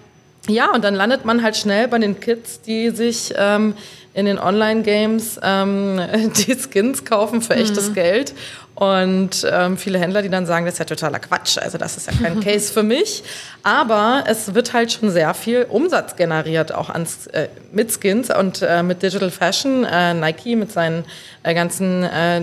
ja, 0.49 0.73
und 0.73 0.85
dann 0.85 0.95
landet 0.95 1.25
man 1.25 1.43
halt 1.43 1.57
schnell 1.57 1.89
bei 1.89 1.99
den 1.99 2.19
Kids, 2.19 2.61
die 2.63 2.91
sich 2.91 3.35
ähm, 3.37 3.75
in 4.15 4.27
den 4.27 4.39
Online-Games 4.39 5.41
ähm, 5.43 6.01
die 6.47 6.57
Skins 6.57 7.05
kaufen 7.05 7.43
für 7.43 7.55
echtes 7.55 7.91
mhm. 7.91 7.95
Geld. 7.95 8.35
Und 8.75 9.47
ähm, 9.51 9.77
viele 9.77 9.99
Händler, 9.99 10.23
die 10.23 10.31
dann 10.31 10.47
sagen, 10.47 10.65
das 10.65 10.77
ist 10.77 10.79
ja 10.79 10.85
totaler 10.87 11.19
Quatsch, 11.19 11.59
also 11.59 11.77
das 11.77 11.99
ist 11.99 12.07
ja 12.07 12.15
kein 12.15 12.41
Case 12.45 12.73
für 12.73 12.83
mich. 12.83 13.23
Aber 13.63 14.25
es 14.27 14.55
wird 14.55 14.73
halt 14.73 14.91
schon 14.91 15.11
sehr 15.11 15.35
viel 15.35 15.67
Umsatz 15.69 16.17
generiert, 16.17 16.73
auch 16.73 16.89
ans, 16.89 17.27
äh, 17.27 17.49
mit 17.73 17.93
Skins 17.93 18.35
und 18.35 18.63
äh, 18.63 18.83
mit 18.83 19.03
Digital 19.03 19.31
Fashion, 19.31 19.85
äh, 19.85 20.15
Nike 20.15 20.57
mit 20.57 20.73
seinen 20.73 21.05
äh, 21.43 21.53
ganzen 21.53 22.05
äh, 22.05 22.41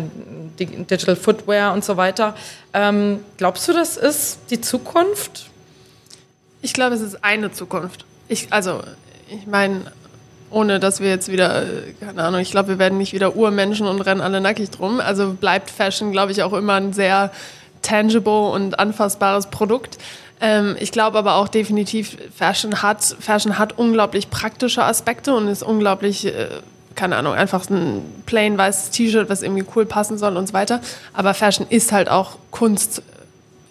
Digital 0.60 1.16
Footwear 1.16 1.74
und 1.74 1.84
so 1.84 1.98
weiter. 1.98 2.36
Ähm, 2.72 3.22
glaubst 3.38 3.68
du, 3.68 3.74
das 3.74 3.98
ist 3.98 4.38
die 4.52 4.62
Zukunft? 4.62 5.50
Ich 6.62 6.74
glaube, 6.74 6.96
es 6.96 7.02
ist 7.02 7.24
eine 7.24 7.52
Zukunft. 7.52 8.06
Ich, 8.28 8.52
also, 8.52 8.82
ich 9.30 9.48
meine, 9.48 9.92
ohne 10.50 10.80
dass 10.80 11.00
wir 11.00 11.10
jetzt 11.10 11.32
wieder, 11.32 11.66
keine 12.00 12.24
Ahnung, 12.24 12.42
ich 12.42 12.52
glaube, 12.52 12.70
wir 12.70 12.80
werden 12.80 12.98
nicht 12.98 13.14
wieder 13.14 13.36
Urmenschen 13.36 13.88
und 13.88 14.02
rennen 14.02 14.22
alle 14.22 14.42
nackig 14.42 14.70
drum. 14.70 15.00
Also 15.00 15.34
bleibt 15.34 15.70
Fashion, 15.70 16.12
glaube 16.12 16.32
ich, 16.32 16.44
auch 16.44 16.54
immer 16.54 16.76
ein 16.76 16.94
sehr 16.94 17.32
tangible 17.82 18.50
und 18.52 18.80
anfassbares 18.80 19.48
Produkt. 19.48 19.98
Ähm, 20.40 20.76
ich 20.80 20.92
glaube 20.92 21.18
aber 21.18 21.36
auch 21.36 21.48
definitiv, 21.48 22.18
Fashion 22.36 22.82
hat, 22.82 23.04
Fashion 23.20 23.58
hat 23.58 23.78
unglaublich 23.78 24.30
praktische 24.30 24.84
Aspekte 24.84 25.34
und 25.34 25.48
ist 25.48 25.64
unglaublich, 25.64 26.26
äh, 26.26 26.50
keine 26.96 27.18
Ahnung, 27.18 27.34
einfach 27.34 27.70
ein 27.70 28.02
plain 28.26 28.58
weißes 28.58 28.92
T-Shirt, 28.92 29.30
was 29.30 29.42
irgendwie 29.42 29.66
cool 29.76 29.86
passen 29.86 30.18
soll 30.18 30.38
und 30.38 30.48
so 30.48 30.54
weiter. 30.54 30.82
Aber 31.14 31.34
Fashion 31.34 31.66
ist 31.70 31.92
halt 31.92 32.10
auch 32.10 32.38
Kunst 32.52 33.02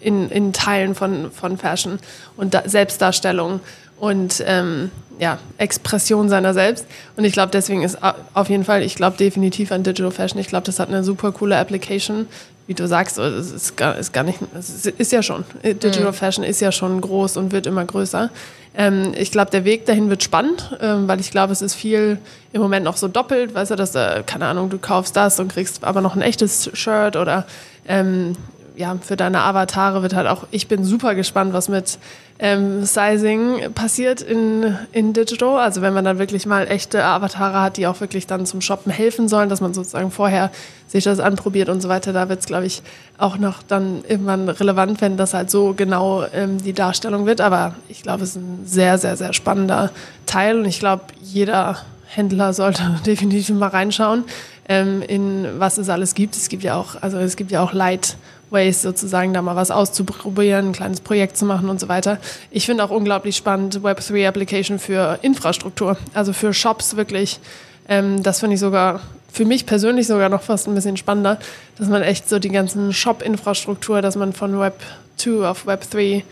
in, 0.07 0.31
in 0.31 0.53
Teilen 0.53 0.95
von, 0.95 1.33
von 1.33 1.59
Fashion 1.59 1.99
und 2.37 2.55
da, 2.55 2.63
Selbstdarstellung 2.65 3.59
und 3.99 4.41
ähm, 4.47 4.93
ja, 5.19 5.39
Expression 5.59 6.29
seiner 6.29 6.55
selbst. 6.55 6.87
Und 7.17 7.25
ich 7.25 7.33
glaube, 7.33 7.51
deswegen 7.53 7.83
ist 7.83 7.99
auf 8.33 8.49
jeden 8.49 8.63
Fall, 8.63 8.83
ich 8.83 8.95
glaube 8.95 9.17
definitiv 9.17 9.73
an 9.73 9.83
Digital 9.83 10.13
Fashion. 10.13 10.39
Ich 10.39 10.47
glaube, 10.47 10.65
das 10.65 10.79
hat 10.79 10.89
eine 10.91 11.03
super 11.03 11.33
coole 11.33 11.59
Application. 11.59 12.27
Wie 12.69 12.75
du 12.75 12.87
sagst, 12.87 13.19
es 13.19 13.51
ist 13.51 13.77
gar, 13.77 13.97
ist 13.97 14.13
gar 14.13 14.23
nicht, 14.23 14.39
es 14.57 14.87
ist 14.87 15.11
ja 15.11 15.23
schon. 15.25 15.45
Digital 15.65 16.05
mhm. 16.05 16.13
Fashion 16.13 16.45
ist 16.45 16.61
ja 16.61 16.71
schon 16.71 17.01
groß 17.01 17.37
und 17.37 17.51
wird 17.51 17.67
immer 17.67 17.85
größer. 17.85 18.31
Ähm, 18.77 19.13
ich 19.17 19.33
glaube, 19.33 19.51
der 19.51 19.65
Weg 19.65 19.87
dahin 19.87 20.09
wird 20.09 20.23
spannend, 20.23 20.77
ähm, 20.81 21.09
weil 21.09 21.19
ich 21.19 21.33
glaube, 21.33 21.53
es 21.53 21.63
ist 21.63 21.75
viel 21.75 22.19
im 22.53 22.61
Moment 22.61 22.85
noch 22.85 22.97
so 22.97 23.09
doppelt. 23.09 23.55
Weißt 23.55 23.73
du, 23.73 23.77
dass, 23.77 23.95
äh, 23.97 24.23
keine 24.25 24.47
Ahnung, 24.47 24.71
du 24.71 24.79
kaufst 24.79 25.17
das 25.17 25.41
und 25.41 25.49
kriegst 25.53 25.83
aber 25.83 26.01
noch 26.01 26.15
ein 26.15 26.23
echtes 26.23 26.71
Shirt 26.75 27.17
oder 27.17 27.47
ähm, 27.89 28.37
ja, 28.77 28.97
für 29.01 29.17
deine 29.17 29.41
Avatare 29.41 30.03
wird 30.03 30.15
halt 30.15 30.27
auch, 30.27 30.47
ich 30.51 30.69
bin 30.69 30.85
super 30.85 31.15
gespannt, 31.15 31.53
was 31.53 31.69
mit 31.69 31.99
ähm, 32.39 32.85
Sizing 32.85 33.73
passiert 33.75 34.21
in, 34.21 34.77
in 34.93 35.15
Digital. 35.15 35.59
Also 35.59 35.81
wenn 35.81 35.95
man 35.95 36.05
dann 36.05 36.19
wirklich 36.19 36.45
mal 36.45 36.69
echte 36.69 37.03
Avatare 37.03 37.63
hat, 37.63 37.79
die 37.79 37.87
auch 37.87 38.01
wirklich 38.01 38.27
dann 38.27 38.45
zum 38.45 38.61
Shoppen 38.61 38.93
helfen 38.93 39.29
sollen, 39.29 39.49
dass 39.49 39.63
man 39.63 39.73
sozusagen 39.73 40.11
vorher 40.11 40.51
sich 40.89 41.05
das 41.05 41.21
anprobiert 41.21 41.71
und 41.71 41.81
so 41.81 41.89
weiter, 41.89 42.13
da 42.13 42.29
wird 42.29 42.41
es, 42.41 42.47
glaube 42.47 42.67
ich, 42.67 42.83
auch 43.19 43.39
noch 43.39 43.63
dann 43.63 44.05
irgendwann 44.07 44.49
relevant, 44.49 45.01
wenn 45.01 45.17
das 45.17 45.33
halt 45.33 45.51
so 45.51 45.73
genau 45.75 46.25
ähm, 46.35 46.63
die 46.63 46.75
Darstellung 46.75 47.25
wird. 47.25 47.41
Aber 47.41 47.75
ich 47.89 48.03
glaube, 48.03 48.25
es 48.25 48.31
ist 48.31 48.37
ein 48.37 48.63
sehr, 48.67 48.99
sehr, 48.99 49.17
sehr 49.17 49.33
spannender 49.33 49.91
Teil 50.27 50.59
und 50.59 50.67
ich 50.67 50.79
glaube, 50.79 51.05
jeder 51.23 51.79
Händler 52.07 52.53
sollte 52.53 52.83
definitiv 53.07 53.49
mal 53.51 53.69
reinschauen, 53.69 54.25
ähm, 54.69 55.03
in 55.03 55.47
was 55.59 55.79
es 55.79 55.89
alles 55.89 56.15
gibt. 56.15 56.37
Es 56.37 56.49
gibt 56.49 56.63
ja 56.63 56.77
auch, 56.77 57.01
also 57.01 57.19
es 57.19 57.37
gibt 57.37 57.51
ja 57.51 57.63
auch 57.63 57.73
Light 57.73 58.17
Ways 58.51 58.83
sozusagen 58.83 59.35
da 59.35 59.43
mal 59.43 59.57
was 59.57 59.71
auszuprobieren, 59.71 60.69
ein 60.69 60.73
kleines 60.73 61.01
Projekt 61.01 61.37
zu 61.37 61.45
machen 61.45 61.69
und 61.69 61.81
so 61.81 61.89
weiter. 61.89 62.19
Ich 62.51 62.67
finde 62.67 62.85
auch 62.85 62.91
unglaublich 62.91 63.37
spannend 63.37 63.81
Web3 63.81 64.29
Application 64.29 64.79
für 64.79 65.19
Infrastruktur, 65.23 65.97
also 66.15 66.33
für 66.33 66.53
Shops 66.55 66.97
wirklich. 66.97 67.41
Ähm, 67.89 68.23
das 68.23 68.41
finde 68.41 68.55
ich 68.55 68.61
sogar 68.61 69.01
für 69.33 69.45
mich 69.45 69.67
persönlich 69.67 70.07
sogar 70.07 70.29
noch 70.29 70.43
fast 70.43 70.67
ein 70.67 70.75
bisschen 70.75 70.97
spannender, 70.97 71.39
dass 71.77 71.89
man 71.89 72.03
echt 72.03 72.29
so 72.29 72.39
die 72.39 72.49
ganzen 72.49 72.93
Shop-Infrastruktur, 72.93 74.01
dass 74.01 74.17
man 74.17 74.33
von 74.33 74.59
Web 74.59 74.81
2 75.17 75.49
auf 75.49 75.67
Web 75.67 75.91
3 75.91 76.25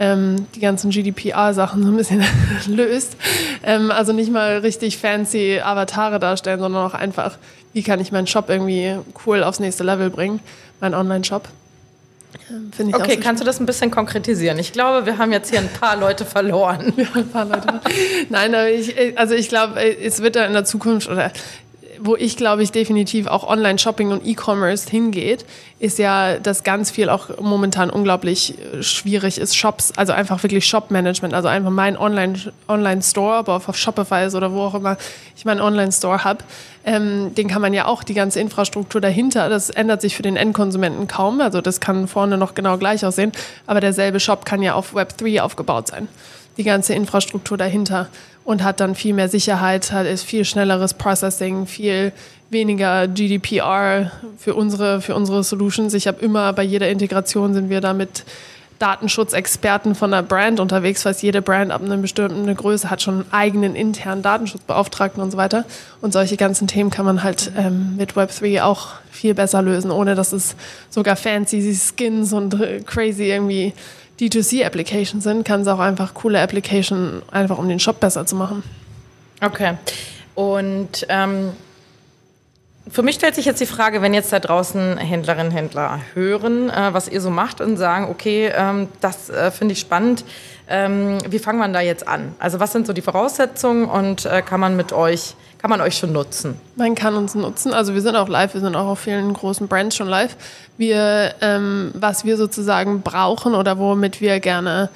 ähm, 0.00 0.46
die 0.54 0.60
ganzen 0.60 0.90
GDPR-Sachen 0.90 1.82
so 1.82 1.90
ein 1.90 1.96
bisschen 1.96 2.24
löst. 2.68 3.16
Ähm, 3.62 3.90
also 3.90 4.12
nicht 4.12 4.30
mal 4.30 4.58
richtig 4.58 4.98
fancy 4.98 5.60
Avatare 5.60 6.18
darstellen, 6.18 6.60
sondern 6.60 6.86
auch 6.86 6.94
einfach, 6.94 7.36
wie 7.72 7.82
kann 7.82 8.00
ich 8.00 8.12
meinen 8.12 8.26
Shop 8.26 8.48
irgendwie 8.48 8.96
cool 9.26 9.42
aufs 9.42 9.60
nächste 9.60 9.84
Level 9.84 10.10
bringen, 10.10 10.40
meinen 10.80 10.94
Online-Shop. 10.94 11.48
Ähm, 12.50 12.94
okay, 12.94 13.14
so 13.14 13.20
kannst 13.20 13.40
du 13.42 13.46
das 13.46 13.58
ein 13.58 13.66
bisschen 13.66 13.90
konkretisieren? 13.90 14.58
Ich 14.58 14.72
glaube, 14.72 15.06
wir 15.06 15.18
haben 15.18 15.32
jetzt 15.32 15.50
hier 15.50 15.60
ein 15.60 15.68
paar 15.68 15.96
Leute 15.96 16.24
verloren. 16.24 16.92
Ja, 16.96 17.06
ein 17.14 17.28
paar 17.28 17.44
Leute. 17.44 17.80
Nein, 18.28 18.54
aber 18.54 18.70
ich, 18.70 19.18
also 19.18 19.34
ich 19.34 19.48
glaube, 19.48 19.80
es 19.80 20.22
wird 20.22 20.36
da 20.36 20.44
in 20.44 20.52
der 20.52 20.64
Zukunft 20.64 21.08
oder 21.08 21.30
wo 22.00 22.16
ich 22.16 22.36
glaube 22.36 22.62
ich 22.62 22.72
definitiv 22.72 23.26
auch 23.26 23.46
Online-Shopping 23.46 24.10
und 24.10 24.26
E-Commerce 24.26 24.88
hingeht, 24.90 25.44
ist 25.78 25.98
ja, 25.98 26.38
dass 26.38 26.64
ganz 26.64 26.90
viel 26.90 27.08
auch 27.08 27.40
momentan 27.40 27.90
unglaublich 27.90 28.54
schwierig 28.80 29.38
ist, 29.38 29.56
Shops, 29.56 29.92
also 29.96 30.12
einfach 30.12 30.42
wirklich 30.42 30.66
Shop-Management, 30.66 31.34
also 31.34 31.48
einfach 31.48 31.70
mein 31.70 31.96
Online-Store, 31.96 33.38
ob 33.38 33.48
auf 33.48 33.76
Shopify 33.76 34.26
ist 34.26 34.34
oder 34.34 34.52
wo 34.52 34.62
auch 34.62 34.74
immer 34.74 34.96
ich 35.36 35.44
meinen 35.44 35.60
Online-Store 35.60 36.24
habe, 36.24 36.44
ähm, 36.84 37.34
den 37.34 37.48
kann 37.48 37.62
man 37.62 37.74
ja 37.74 37.86
auch, 37.86 38.02
die 38.02 38.14
ganze 38.14 38.40
Infrastruktur 38.40 39.00
dahinter, 39.00 39.48
das 39.48 39.70
ändert 39.70 40.00
sich 40.00 40.16
für 40.16 40.22
den 40.22 40.36
Endkonsumenten 40.36 41.06
kaum, 41.06 41.40
also 41.40 41.60
das 41.60 41.80
kann 41.80 42.08
vorne 42.08 42.38
noch 42.38 42.54
genau 42.54 42.78
gleich 42.78 43.04
aussehen, 43.04 43.32
aber 43.66 43.80
derselbe 43.80 44.20
Shop 44.20 44.44
kann 44.44 44.62
ja 44.62 44.74
auf 44.74 44.94
Web3 44.94 45.40
aufgebaut 45.40 45.88
sein. 45.88 46.08
Die 46.56 46.64
ganze 46.64 46.92
Infrastruktur 46.94 47.56
dahinter 47.56 48.08
und 48.48 48.64
hat 48.64 48.80
dann 48.80 48.94
viel 48.94 49.12
mehr 49.12 49.28
Sicherheit, 49.28 49.92
hat 49.92 50.06
ist 50.06 50.24
viel 50.24 50.42
schnelleres 50.42 50.94
Processing, 50.94 51.66
viel 51.66 52.12
weniger 52.48 53.06
GDPR 53.06 54.10
für 54.38 54.54
unsere, 54.54 55.02
für 55.02 55.14
unsere 55.14 55.44
Solutions. 55.44 55.92
Ich 55.92 56.06
habe 56.06 56.24
immer 56.24 56.54
bei 56.54 56.62
jeder 56.62 56.88
Integration 56.88 57.52
sind 57.52 57.68
wir 57.68 57.82
da 57.82 57.92
mit 57.92 58.24
Datenschutzexperten 58.78 59.94
von 59.94 60.12
der 60.12 60.22
Brand 60.22 60.60
unterwegs, 60.60 61.04
weil 61.04 61.14
jede 61.20 61.42
Brand 61.42 61.70
ab 61.70 61.82
einer 61.82 61.98
bestimmten 61.98 62.54
Größe 62.54 62.88
hat 62.88 63.02
schon 63.02 63.16
einen 63.16 63.32
eigenen 63.32 63.76
internen 63.76 64.22
Datenschutzbeauftragten 64.22 65.22
und 65.22 65.30
so 65.30 65.36
weiter. 65.36 65.66
Und 66.00 66.14
solche 66.14 66.38
ganzen 66.38 66.68
Themen 66.68 66.88
kann 66.88 67.04
man 67.04 67.22
halt 67.22 67.52
ähm, 67.54 67.96
mit 67.98 68.14
Web3 68.14 68.62
auch 68.62 68.92
viel 69.10 69.34
besser 69.34 69.60
lösen, 69.60 69.90
ohne 69.90 70.14
dass 70.14 70.32
es 70.32 70.56
sogar 70.88 71.16
fancy 71.16 71.74
Skins 71.74 72.32
und 72.32 72.54
äh, 72.54 72.80
crazy 72.80 73.24
irgendwie 73.24 73.74
D2C-Applications 74.20 75.22
sind, 75.22 75.44
kann 75.44 75.62
es 75.62 75.68
auch 75.68 75.78
einfach 75.78 76.14
coole 76.14 76.40
Application, 76.40 77.22
einfach 77.30 77.58
um 77.58 77.68
den 77.68 77.78
Shop 77.78 78.00
besser 78.00 78.26
zu 78.26 78.36
machen. 78.36 78.62
Okay. 79.40 79.74
Und 80.34 81.06
ähm, 81.08 81.52
für 82.90 83.02
mich 83.02 83.16
stellt 83.16 83.34
sich 83.34 83.44
jetzt 83.44 83.60
die 83.60 83.66
Frage, 83.66 84.02
wenn 84.02 84.14
jetzt 84.14 84.32
da 84.32 84.40
draußen 84.40 84.98
Händlerinnen 84.98 85.48
und 85.48 85.52
Händler 85.52 86.00
hören, 86.14 86.70
äh, 86.70 86.92
was 86.92 87.08
ihr 87.08 87.20
so 87.20 87.30
macht 87.30 87.60
und 87.60 87.76
sagen, 87.76 88.08
okay, 88.10 88.50
ähm, 88.54 88.88
das 89.00 89.30
äh, 89.30 89.50
finde 89.50 89.72
ich 89.72 89.80
spannend. 89.80 90.24
Ähm, 90.68 91.18
wie 91.28 91.38
fangen 91.38 91.58
wir 91.58 91.68
da 91.68 91.80
jetzt 91.80 92.06
an? 92.08 92.34
Also 92.38 92.60
was 92.60 92.72
sind 92.72 92.86
so 92.86 92.92
die 92.92 93.02
Voraussetzungen 93.02 93.86
und 93.86 94.26
äh, 94.26 94.42
kann 94.42 94.60
man 94.60 94.76
mit 94.76 94.92
euch 94.92 95.34
kann 95.58 95.70
man 95.70 95.80
euch 95.80 95.98
schon 95.98 96.12
nutzen? 96.12 96.54
Man 96.76 96.94
kann 96.94 97.16
uns 97.16 97.34
nutzen. 97.34 97.74
Also 97.74 97.92
wir 97.94 98.00
sind 98.00 98.14
auch 98.14 98.28
live, 98.28 98.54
wir 98.54 98.60
sind 98.60 98.76
auch 98.76 98.86
auf 98.86 99.00
vielen 99.00 99.32
großen 99.32 99.66
Brands 99.66 99.96
schon 99.96 100.08
live. 100.08 100.36
Wir, 100.76 101.34
ähm, 101.40 101.90
was 101.94 102.24
wir 102.24 102.36
sozusagen 102.36 103.02
brauchen 103.02 103.54
oder 103.54 103.78
womit 103.78 104.20
wir 104.20 104.38
gerne 104.38 104.88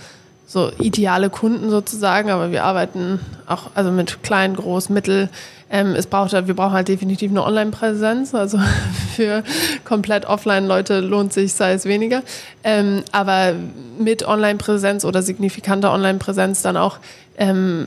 so 0.47 0.71
ideale 0.79 1.31
Kunden 1.31 1.71
sozusagen, 1.71 2.31
aber 2.31 2.53
wir 2.53 2.65
arbeiten 2.65 3.21
auch 3.47 3.71
also 3.75 3.91
mit 3.91 4.23
klein, 4.23 4.55
groß, 4.55 4.91
mittel. 4.91 5.31
Ähm, 5.71 5.95
es 5.97 6.07
braucht, 6.07 6.33
wir 6.33 6.55
brauchen 6.55 6.75
halt 6.75 6.89
definitiv 6.89 7.31
eine 7.31 7.43
Online-Präsenz. 7.43 8.35
Also 8.35 8.59
für 9.17 9.43
komplett 9.85 10.27
Offline-Leute 10.27 11.01
lohnt 11.01 11.33
sich, 11.33 11.55
sei 11.55 11.73
es 11.73 11.87
weniger. 11.87 12.23
Ähm, 12.63 13.03
aber 13.11 13.55
mit 13.99 14.29
Online-Präsenz 14.29 15.05
oder 15.05 15.23
signifikanter 15.23 15.91
Online-Präsenz 15.93 16.63
dann 16.63 16.77
auch 16.77 16.99
ähm, 17.39 17.87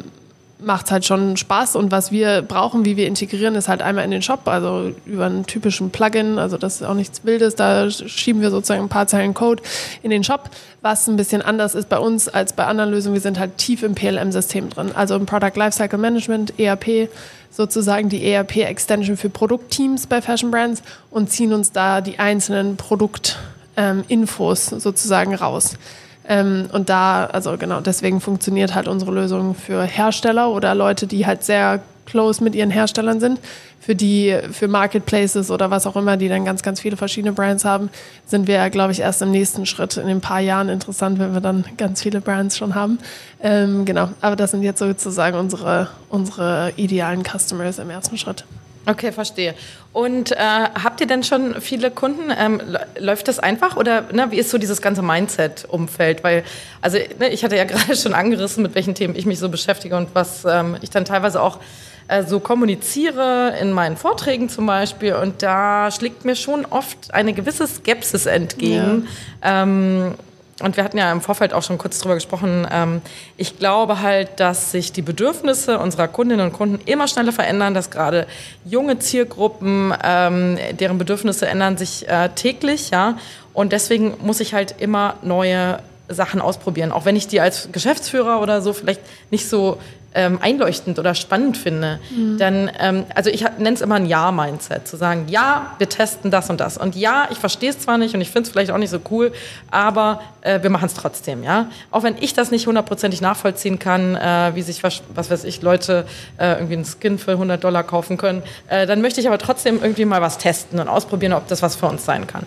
macht 0.59 0.85
es 0.85 0.91
halt 0.91 1.05
schon 1.05 1.35
Spaß 1.35 1.75
und 1.75 1.91
was 1.91 2.11
wir 2.11 2.41
brauchen, 2.41 2.85
wie 2.85 2.95
wir 2.95 3.07
integrieren, 3.07 3.55
ist 3.55 3.67
halt 3.67 3.81
einmal 3.81 4.05
in 4.05 4.11
den 4.11 4.21
Shop, 4.21 4.47
also 4.47 4.93
über 5.05 5.25
einen 5.25 5.45
typischen 5.45 5.89
Plugin, 5.91 6.39
also 6.39 6.57
das 6.57 6.75
ist 6.75 6.83
auch 6.83 6.93
nichts 6.93 7.25
Wildes, 7.25 7.55
da 7.55 7.89
schieben 7.89 8.41
wir 8.41 8.51
sozusagen 8.51 8.83
ein 8.83 8.89
paar 8.89 9.07
Zeilen 9.07 9.33
Code 9.33 9.61
in 10.01 10.11
den 10.11 10.23
Shop, 10.23 10.49
was 10.81 11.07
ein 11.07 11.17
bisschen 11.17 11.41
anders 11.41 11.75
ist 11.75 11.89
bei 11.89 11.99
uns 11.99 12.29
als 12.29 12.53
bei 12.53 12.65
anderen 12.65 12.91
Lösungen, 12.91 13.15
wir 13.15 13.21
sind 13.21 13.37
halt 13.37 13.57
tief 13.57 13.83
im 13.83 13.95
PLM-System 13.95 14.69
drin, 14.69 14.91
also 14.93 15.15
im 15.15 15.25
Product 15.25 15.55
Lifecycle 15.55 15.99
Management, 15.99 16.57
ERP, 16.57 17.09
sozusagen 17.51 18.09
die 18.09 18.25
ERP-Extension 18.31 19.17
für 19.17 19.29
Produktteams 19.29 20.07
bei 20.07 20.21
Fashion 20.21 20.51
Brands 20.51 20.81
und 21.09 21.29
ziehen 21.29 21.53
uns 21.53 21.71
da 21.71 22.01
die 22.01 22.19
einzelnen 22.19 22.77
Produktinfos 22.77 24.71
ähm, 24.71 24.79
sozusagen 24.79 25.35
raus. 25.35 25.77
Ähm, 26.27 26.67
und 26.71 26.89
da, 26.89 27.25
also 27.25 27.57
genau, 27.57 27.81
deswegen 27.81 28.19
funktioniert 28.21 28.73
halt 28.73 28.87
unsere 28.87 29.11
Lösung 29.11 29.55
für 29.55 29.83
Hersteller 29.83 30.49
oder 30.49 30.73
Leute, 30.73 31.07
die 31.07 31.25
halt 31.25 31.43
sehr 31.43 31.81
close 32.05 32.43
mit 32.43 32.55
ihren 32.55 32.71
Herstellern 32.71 33.19
sind. 33.19 33.39
Für 33.79 33.93
die, 33.93 34.35
für 34.51 34.67
Marketplaces 34.67 35.51
oder 35.51 35.69
was 35.69 35.85
auch 35.85 35.95
immer, 35.95 36.17
die 36.17 36.27
dann 36.27 36.43
ganz, 36.43 36.63
ganz 36.63 36.81
viele 36.81 36.97
verschiedene 36.97 37.33
Brands 37.33 37.65
haben, 37.65 37.91
sind 38.25 38.47
wir, 38.47 38.67
glaube 38.71 38.91
ich, 38.91 38.99
erst 38.99 39.21
im 39.21 39.29
nächsten 39.29 39.67
Schritt 39.67 39.97
in 39.97 40.07
ein 40.07 40.21
paar 40.21 40.39
Jahren 40.39 40.69
interessant, 40.69 41.19
wenn 41.19 41.33
wir 41.33 41.41
dann 41.41 41.65
ganz 41.77 42.01
viele 42.01 42.19
Brands 42.19 42.57
schon 42.57 42.73
haben. 42.73 42.97
Ähm, 43.43 43.85
genau, 43.85 44.09
aber 44.21 44.35
das 44.35 44.51
sind 44.51 44.63
jetzt 44.63 44.79
sozusagen 44.79 45.37
unsere, 45.37 45.89
unsere 46.09 46.73
idealen 46.77 47.23
Customers 47.23 47.77
im 47.77 47.91
ersten 47.91 48.17
Schritt. 48.17 48.45
Okay, 48.85 49.11
verstehe. 49.11 49.55
Und 49.93 50.31
äh, 50.31 50.37
habt 50.37 51.01
ihr 51.01 51.07
denn 51.07 51.23
schon 51.23 51.59
viele 51.61 51.89
Kunden? 51.89 52.31
Ähm, 52.37 52.61
läuft 52.99 53.27
das 53.27 53.39
einfach 53.39 53.77
oder 53.77 54.03
ne, 54.11 54.27
wie 54.29 54.37
ist 54.37 54.51
so 54.51 54.57
dieses 54.57 54.81
ganze 54.81 55.01
Mindset-Umfeld? 55.01 56.23
Weil, 56.23 56.43
also 56.81 56.97
ne, 57.19 57.29
ich 57.29 57.43
hatte 57.43 57.55
ja 57.55 57.63
gerade 57.65 57.95
schon 57.95 58.13
angerissen, 58.13 58.61
mit 58.61 58.75
welchen 58.75 58.93
Themen 58.93 59.15
ich 59.15 59.25
mich 59.25 59.39
so 59.39 59.49
beschäftige 59.49 59.95
und 59.97 60.09
was 60.13 60.45
ähm, 60.45 60.77
ich 60.81 60.89
dann 60.89 61.05
teilweise 61.05 61.41
auch 61.41 61.59
äh, 62.07 62.23
so 62.23 62.39
kommuniziere 62.39 63.55
in 63.59 63.71
meinen 63.71 63.97
Vorträgen 63.97 64.49
zum 64.49 64.67
Beispiel. 64.67 65.15
Und 65.15 65.41
da 65.41 65.89
schlägt 65.91 66.25
mir 66.25 66.35
schon 66.35 66.65
oft 66.65 67.13
eine 67.13 67.33
gewisse 67.33 67.65
Skepsis 67.65 68.27
entgegen. 68.27 69.07
Ja. 69.43 69.63
Ähm, 69.63 70.13
und 70.61 70.77
wir 70.77 70.85
hatten 70.85 70.97
ja 70.97 71.11
im 71.11 71.19
Vorfeld 71.19 71.53
auch 71.53 71.63
schon 71.63 71.77
kurz 71.77 71.99
drüber 71.99 72.15
gesprochen, 72.15 72.65
ähm, 72.71 73.01
ich 73.35 73.59
glaube 73.59 74.01
halt, 74.01 74.39
dass 74.39 74.71
sich 74.71 74.93
die 74.93 75.01
Bedürfnisse 75.01 75.79
unserer 75.79 76.07
Kundinnen 76.07 76.45
und 76.45 76.53
Kunden 76.53 76.79
immer 76.85 77.09
schneller 77.09 77.33
verändern, 77.33 77.73
dass 77.73 77.91
gerade 77.91 78.25
junge 78.63 78.99
Zielgruppen, 78.99 79.93
ähm, 80.01 80.57
deren 80.79 80.97
Bedürfnisse 80.97 81.47
ändern 81.47 81.77
sich 81.77 82.07
äh, 82.07 82.29
täglich, 82.29 82.89
ja. 82.91 83.17
Und 83.53 83.73
deswegen 83.73 84.15
muss 84.21 84.39
ich 84.39 84.53
halt 84.53 84.75
immer 84.79 85.15
neue 85.21 85.79
Sachen 86.07 86.39
ausprobieren, 86.39 86.91
auch 86.91 87.03
wenn 87.05 87.15
ich 87.15 87.27
die 87.27 87.41
als 87.41 87.69
Geschäftsführer 87.71 88.41
oder 88.41 88.61
so 88.61 88.73
vielleicht 88.73 89.01
nicht 89.31 89.49
so 89.49 89.77
ähm, 90.15 90.39
einleuchtend 90.41 90.97
oder 90.97 91.13
spannend 91.13 91.57
finde, 91.57 91.99
mhm. 92.09 92.37
dann, 92.37 92.71
ähm, 92.79 93.05
also 93.13 93.29
ich 93.29 93.41
nenne 93.57 93.73
es 93.73 93.81
immer 93.81 93.95
ein 93.95 94.05
Ja-Mindset, 94.05 94.87
zu 94.87 94.95
sagen, 94.95 95.25
ja, 95.27 95.75
wir 95.77 95.89
testen 95.89 96.31
das 96.31 96.49
und 96.49 96.59
das. 96.59 96.77
Und 96.77 96.95
ja, 96.95 97.27
ich 97.31 97.37
verstehe 97.37 97.69
es 97.69 97.79
zwar 97.79 97.97
nicht 97.97 98.15
und 98.15 98.21
ich 98.21 98.31
finde 98.31 98.47
es 98.47 98.51
vielleicht 98.51 98.71
auch 98.71 98.77
nicht 98.77 98.89
so 98.89 98.99
cool, 99.11 99.33
aber 99.69 100.21
äh, 100.41 100.63
wir 100.63 100.69
machen 100.69 100.85
es 100.85 100.93
trotzdem, 100.93 101.43
ja. 101.43 101.69
Auch 101.91 102.03
wenn 102.03 102.15
ich 102.19 102.33
das 102.33 102.49
nicht 102.49 102.65
hundertprozentig 102.65 103.19
nachvollziehen 103.19 103.77
kann, 103.77 104.15
äh, 104.15 104.51
wie 104.55 104.61
sich, 104.61 104.83
was, 104.83 105.03
was 105.13 105.29
weiß 105.29 105.43
ich, 105.43 105.61
Leute 105.61 106.05
äh, 106.37 106.53
irgendwie 106.53 106.75
einen 106.75 106.85
Skin 106.85 107.19
für 107.19 107.31
100 107.31 107.61
Dollar 107.61 107.83
kaufen 107.83 108.17
können, 108.17 108.41
äh, 108.69 108.87
dann 108.87 109.01
möchte 109.01 109.19
ich 109.19 109.27
aber 109.27 109.37
trotzdem 109.37 109.79
irgendwie 109.81 110.05
mal 110.05 110.21
was 110.21 110.37
testen 110.37 110.79
und 110.79 110.87
ausprobieren, 110.87 111.33
ob 111.33 111.47
das 111.47 111.61
was 111.61 111.75
für 111.75 111.87
uns 111.87 112.05
sein 112.05 112.25
kann. 112.25 112.45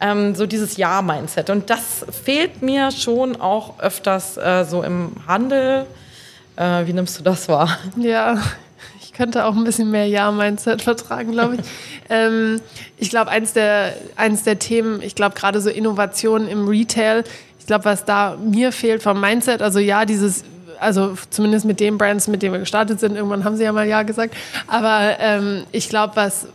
Ähm, 0.00 0.34
so 0.34 0.46
dieses 0.46 0.78
Ja-Mindset. 0.78 1.50
Und 1.50 1.68
das 1.68 2.06
fehlt 2.24 2.62
mir 2.62 2.90
schon 2.90 3.38
auch 3.38 3.78
öfters 3.78 4.38
äh, 4.38 4.64
so 4.64 4.82
im 4.82 5.12
Handel. 5.26 5.86
Äh, 6.60 6.86
wie 6.86 6.92
nimmst 6.92 7.18
du 7.18 7.22
das 7.22 7.48
wahr? 7.48 7.78
Ja, 7.96 8.38
ich 9.00 9.14
könnte 9.14 9.46
auch 9.46 9.56
ein 9.56 9.64
bisschen 9.64 9.90
mehr 9.90 10.06
Ja-Mindset 10.06 10.82
vertragen, 10.82 11.32
glaube 11.32 11.54
ich. 11.54 11.60
ähm, 12.10 12.60
ich 12.98 13.08
glaube, 13.08 13.30
eins 13.30 13.54
der, 13.54 13.94
eins 14.16 14.42
der 14.42 14.58
Themen, 14.58 15.00
ich 15.00 15.14
glaube 15.14 15.34
gerade 15.34 15.62
so 15.62 15.70
Innovationen 15.70 16.48
im 16.48 16.68
Retail, 16.68 17.24
ich 17.58 17.66
glaube, 17.66 17.86
was 17.86 18.04
da 18.04 18.36
mir 18.36 18.72
fehlt 18.72 19.02
vom 19.02 19.18
Mindset, 19.20 19.62
also 19.62 19.78
ja, 19.78 20.04
dieses 20.04 20.44
also 20.78 21.14
zumindest 21.28 21.64
mit 21.66 21.78
den 21.80 21.98
Brands, 21.98 22.26
mit 22.26 22.42
denen 22.42 22.54
wir 22.54 22.60
gestartet 22.60 23.00
sind, 23.00 23.14
irgendwann 23.14 23.44
haben 23.44 23.56
sie 23.56 23.64
ja 23.64 23.72
mal 23.72 23.86
Ja 23.86 24.02
gesagt. 24.02 24.34
Aber 24.66 25.16
ähm, 25.18 25.64
ich 25.72 25.90
glaube, 25.90 26.16
was, 26.16 26.46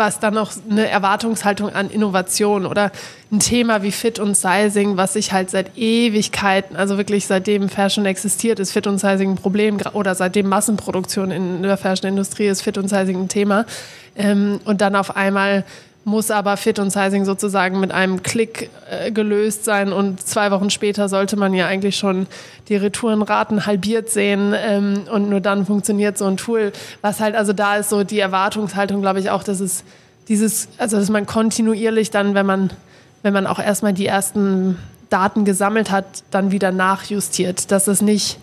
was 0.00 0.18
dann 0.18 0.34
noch 0.34 0.52
eine 0.68 0.88
Erwartungshaltung 0.88 1.70
an 1.70 1.90
Innovation 1.90 2.66
oder 2.66 2.90
ein 3.30 3.38
Thema 3.38 3.82
wie 3.82 3.92
Fit 3.92 4.18
und 4.18 4.34
Sizing, 4.34 4.96
was 4.96 5.12
sich 5.12 5.30
halt 5.30 5.50
seit 5.50 5.76
Ewigkeiten, 5.76 6.74
also 6.74 6.96
wirklich 6.96 7.26
seitdem 7.26 7.68
Fashion 7.68 8.06
existiert, 8.06 8.58
ist 8.58 8.72
Fit 8.72 8.86
und 8.86 8.98
Sizing 8.98 9.32
ein 9.32 9.36
Problem 9.36 9.78
oder 9.92 10.14
seitdem 10.14 10.48
Massenproduktion 10.48 11.30
in 11.30 11.62
der 11.62 11.76
Fashion-Industrie 11.76 12.46
ist 12.46 12.62
Fit 12.62 12.78
und 12.78 12.88
Sizing 12.88 13.20
ein 13.20 13.28
Thema. 13.28 13.66
Ähm, 14.16 14.58
und 14.64 14.80
dann 14.80 14.96
auf 14.96 15.16
einmal 15.16 15.64
muss 16.10 16.30
aber 16.30 16.56
Fit 16.56 16.78
und 16.78 16.90
Sizing 16.90 17.24
sozusagen 17.24 17.80
mit 17.80 17.92
einem 17.92 18.22
Klick 18.22 18.68
äh, 18.90 19.10
gelöst 19.12 19.64
sein 19.64 19.92
und 19.92 20.20
zwei 20.20 20.50
Wochen 20.50 20.68
später 20.68 21.08
sollte 21.08 21.36
man 21.36 21.54
ja 21.54 21.66
eigentlich 21.66 21.96
schon 21.96 22.26
die 22.68 22.76
Retourenraten 22.76 23.64
halbiert 23.64 24.10
sehen 24.10 24.52
ähm, 24.54 25.04
und 25.10 25.30
nur 25.30 25.40
dann 25.40 25.64
funktioniert 25.64 26.18
so 26.18 26.26
ein 26.26 26.36
Tool. 26.36 26.72
Was 27.00 27.20
halt 27.20 27.36
also 27.36 27.52
da 27.52 27.76
ist 27.76 27.88
so 27.88 28.04
die 28.04 28.18
Erwartungshaltung, 28.18 29.00
glaube 29.00 29.20
ich 29.20 29.30
auch, 29.30 29.44
dass 29.44 29.60
es 29.60 29.84
dieses, 30.28 30.68
also 30.76 30.98
dass 30.98 31.08
man 31.08 31.26
kontinuierlich 31.26 32.10
dann, 32.10 32.34
wenn 32.34 32.46
man, 32.46 32.70
wenn 33.22 33.32
man 33.32 33.46
auch 33.46 33.60
erstmal 33.60 33.92
die 33.92 34.06
ersten 34.06 34.78
Daten 35.10 35.44
gesammelt 35.44 35.90
hat, 35.90 36.06
dann 36.30 36.50
wieder 36.50 36.72
nachjustiert, 36.72 37.70
dass 37.70 37.88
es 37.88 38.02
nicht 38.02 38.38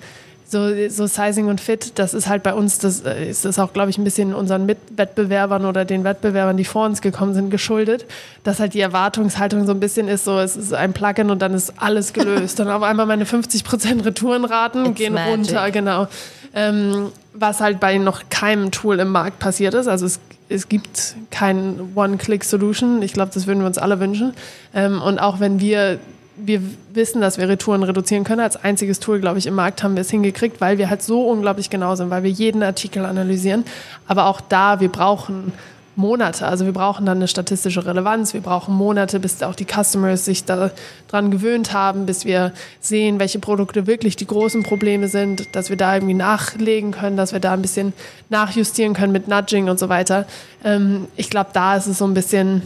so, 0.49 0.69
so 0.87 1.07
Sizing 1.07 1.47
und 1.47 1.59
Fit, 1.59 1.99
das 1.99 2.13
ist 2.13 2.27
halt 2.27 2.41
bei 2.41 2.53
uns, 2.53 2.79
das 2.79 3.01
äh, 3.01 3.29
ist 3.29 3.43
das 3.43 3.59
auch, 3.59 3.73
glaube 3.73 3.89
ich, 3.89 3.97
ein 3.97 4.05
bisschen 4.05 4.33
unseren 4.33 4.65
Mitwettbewerbern 4.65 5.65
oder 5.65 5.83
den 5.83 6.05
Wettbewerbern, 6.05 6.55
die 6.55 6.63
vor 6.63 6.85
uns 6.85 7.01
gekommen 7.01 7.33
sind, 7.33 7.49
geschuldet, 7.49 8.05
dass 8.43 8.61
halt 8.61 8.73
die 8.73 8.79
Erwartungshaltung 8.79 9.65
so 9.65 9.73
ein 9.73 9.81
bisschen 9.81 10.07
ist, 10.07 10.23
so 10.23 10.39
es 10.39 10.55
ist 10.55 10.73
ein 10.73 10.93
Plugin 10.93 11.31
und 11.31 11.41
dann 11.41 11.53
ist 11.53 11.73
alles 11.77 12.13
gelöst. 12.13 12.59
dann 12.59 12.69
auf 12.69 12.81
einmal 12.81 13.05
meine 13.05 13.25
50% 13.25 14.05
Retourenraten 14.05 14.85
It's 14.85 14.95
gehen 14.95 15.13
magic. 15.13 15.31
runter, 15.31 15.71
genau. 15.71 16.07
Ähm, 16.53 17.11
was 17.33 17.59
halt 17.59 17.81
bei 17.81 17.97
noch 17.97 18.23
keinem 18.29 18.71
Tool 18.71 18.99
im 18.99 19.09
Markt 19.09 19.39
passiert 19.39 19.73
ist. 19.73 19.87
Also 19.87 20.05
es, 20.05 20.19
es 20.47 20.69
gibt 20.69 21.15
kein 21.29 21.91
One-Click-Solution. 21.93 23.01
Ich 23.01 23.11
glaube, 23.13 23.31
das 23.33 23.47
würden 23.47 23.59
wir 23.59 23.67
uns 23.67 23.77
alle 23.77 23.99
wünschen. 23.99 24.33
Ähm, 24.73 25.01
und 25.01 25.19
auch 25.19 25.41
wenn 25.41 25.59
wir 25.59 25.99
wir 26.37 26.61
wissen, 26.93 27.21
dass 27.21 27.37
wir 27.37 27.49
Retouren 27.49 27.83
reduzieren 27.83 28.23
können. 28.23 28.41
Als 28.41 28.57
einziges 28.57 28.99
Tool, 28.99 29.19
glaube 29.19 29.39
ich, 29.39 29.47
im 29.47 29.55
Markt 29.55 29.83
haben 29.83 29.95
wir 29.95 30.01
es 30.01 30.09
hingekriegt, 30.09 30.61
weil 30.61 30.77
wir 30.77 30.89
halt 30.89 31.01
so 31.01 31.27
unglaublich 31.27 31.69
genau 31.69 31.95
sind, 31.95 32.09
weil 32.09 32.23
wir 32.23 32.31
jeden 32.31 32.63
Artikel 32.63 33.05
analysieren. 33.05 33.65
Aber 34.07 34.27
auch 34.27 34.41
da, 34.41 34.79
wir 34.79 34.89
brauchen 34.89 35.53
Monate. 35.97 36.45
Also 36.45 36.65
wir 36.65 36.73
brauchen 36.73 37.05
dann 37.05 37.17
eine 37.17 37.27
statistische 37.27 37.85
Relevanz. 37.85 38.33
Wir 38.33 38.41
brauchen 38.41 38.75
Monate, 38.75 39.19
bis 39.19 39.41
auch 39.41 39.55
die 39.55 39.65
Customers 39.65 40.25
sich 40.25 40.45
daran 40.45 41.31
gewöhnt 41.31 41.73
haben, 41.73 42.05
bis 42.05 42.23
wir 42.23 42.53
sehen, 42.79 43.19
welche 43.19 43.39
Produkte 43.39 43.87
wirklich 43.87 44.15
die 44.15 44.27
großen 44.27 44.61
Probleme 44.61 45.07
sind, 45.07 45.55
dass 45.55 45.69
wir 45.69 45.77
da 45.77 45.95
irgendwie 45.95 46.13
nachlegen 46.13 46.91
können, 46.91 47.17
dass 47.17 47.33
wir 47.33 47.39
da 47.39 47.53
ein 47.53 47.63
bisschen 47.63 47.93
nachjustieren 48.29 48.93
können 48.93 49.11
mit 49.11 49.27
Nudging 49.27 49.69
und 49.69 49.79
so 49.79 49.89
weiter. 49.89 50.25
Ähm, 50.63 51.07
ich 51.15 51.31
glaube, 51.31 51.49
da 51.53 51.75
ist 51.75 51.87
es 51.87 51.97
so 51.97 52.05
ein 52.05 52.13
bisschen 52.13 52.61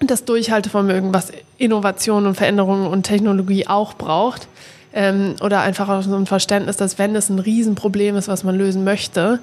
das 0.00 0.24
Durchhaltevermögen, 0.24 1.14
was 1.14 1.32
Innovation 1.58 2.26
und 2.26 2.34
Veränderungen 2.34 2.86
und 2.86 3.04
Technologie 3.04 3.66
auch 3.66 3.94
braucht. 3.94 4.48
Ähm, 4.92 5.36
oder 5.42 5.60
einfach 5.60 5.88
auch 5.88 6.02
so 6.02 6.16
ein 6.16 6.26
Verständnis, 6.26 6.76
dass 6.76 6.98
wenn 6.98 7.14
es 7.14 7.28
ein 7.28 7.38
Riesenproblem 7.38 8.16
ist, 8.16 8.28
was 8.28 8.44
man 8.44 8.56
lösen 8.56 8.82
möchte, 8.82 9.40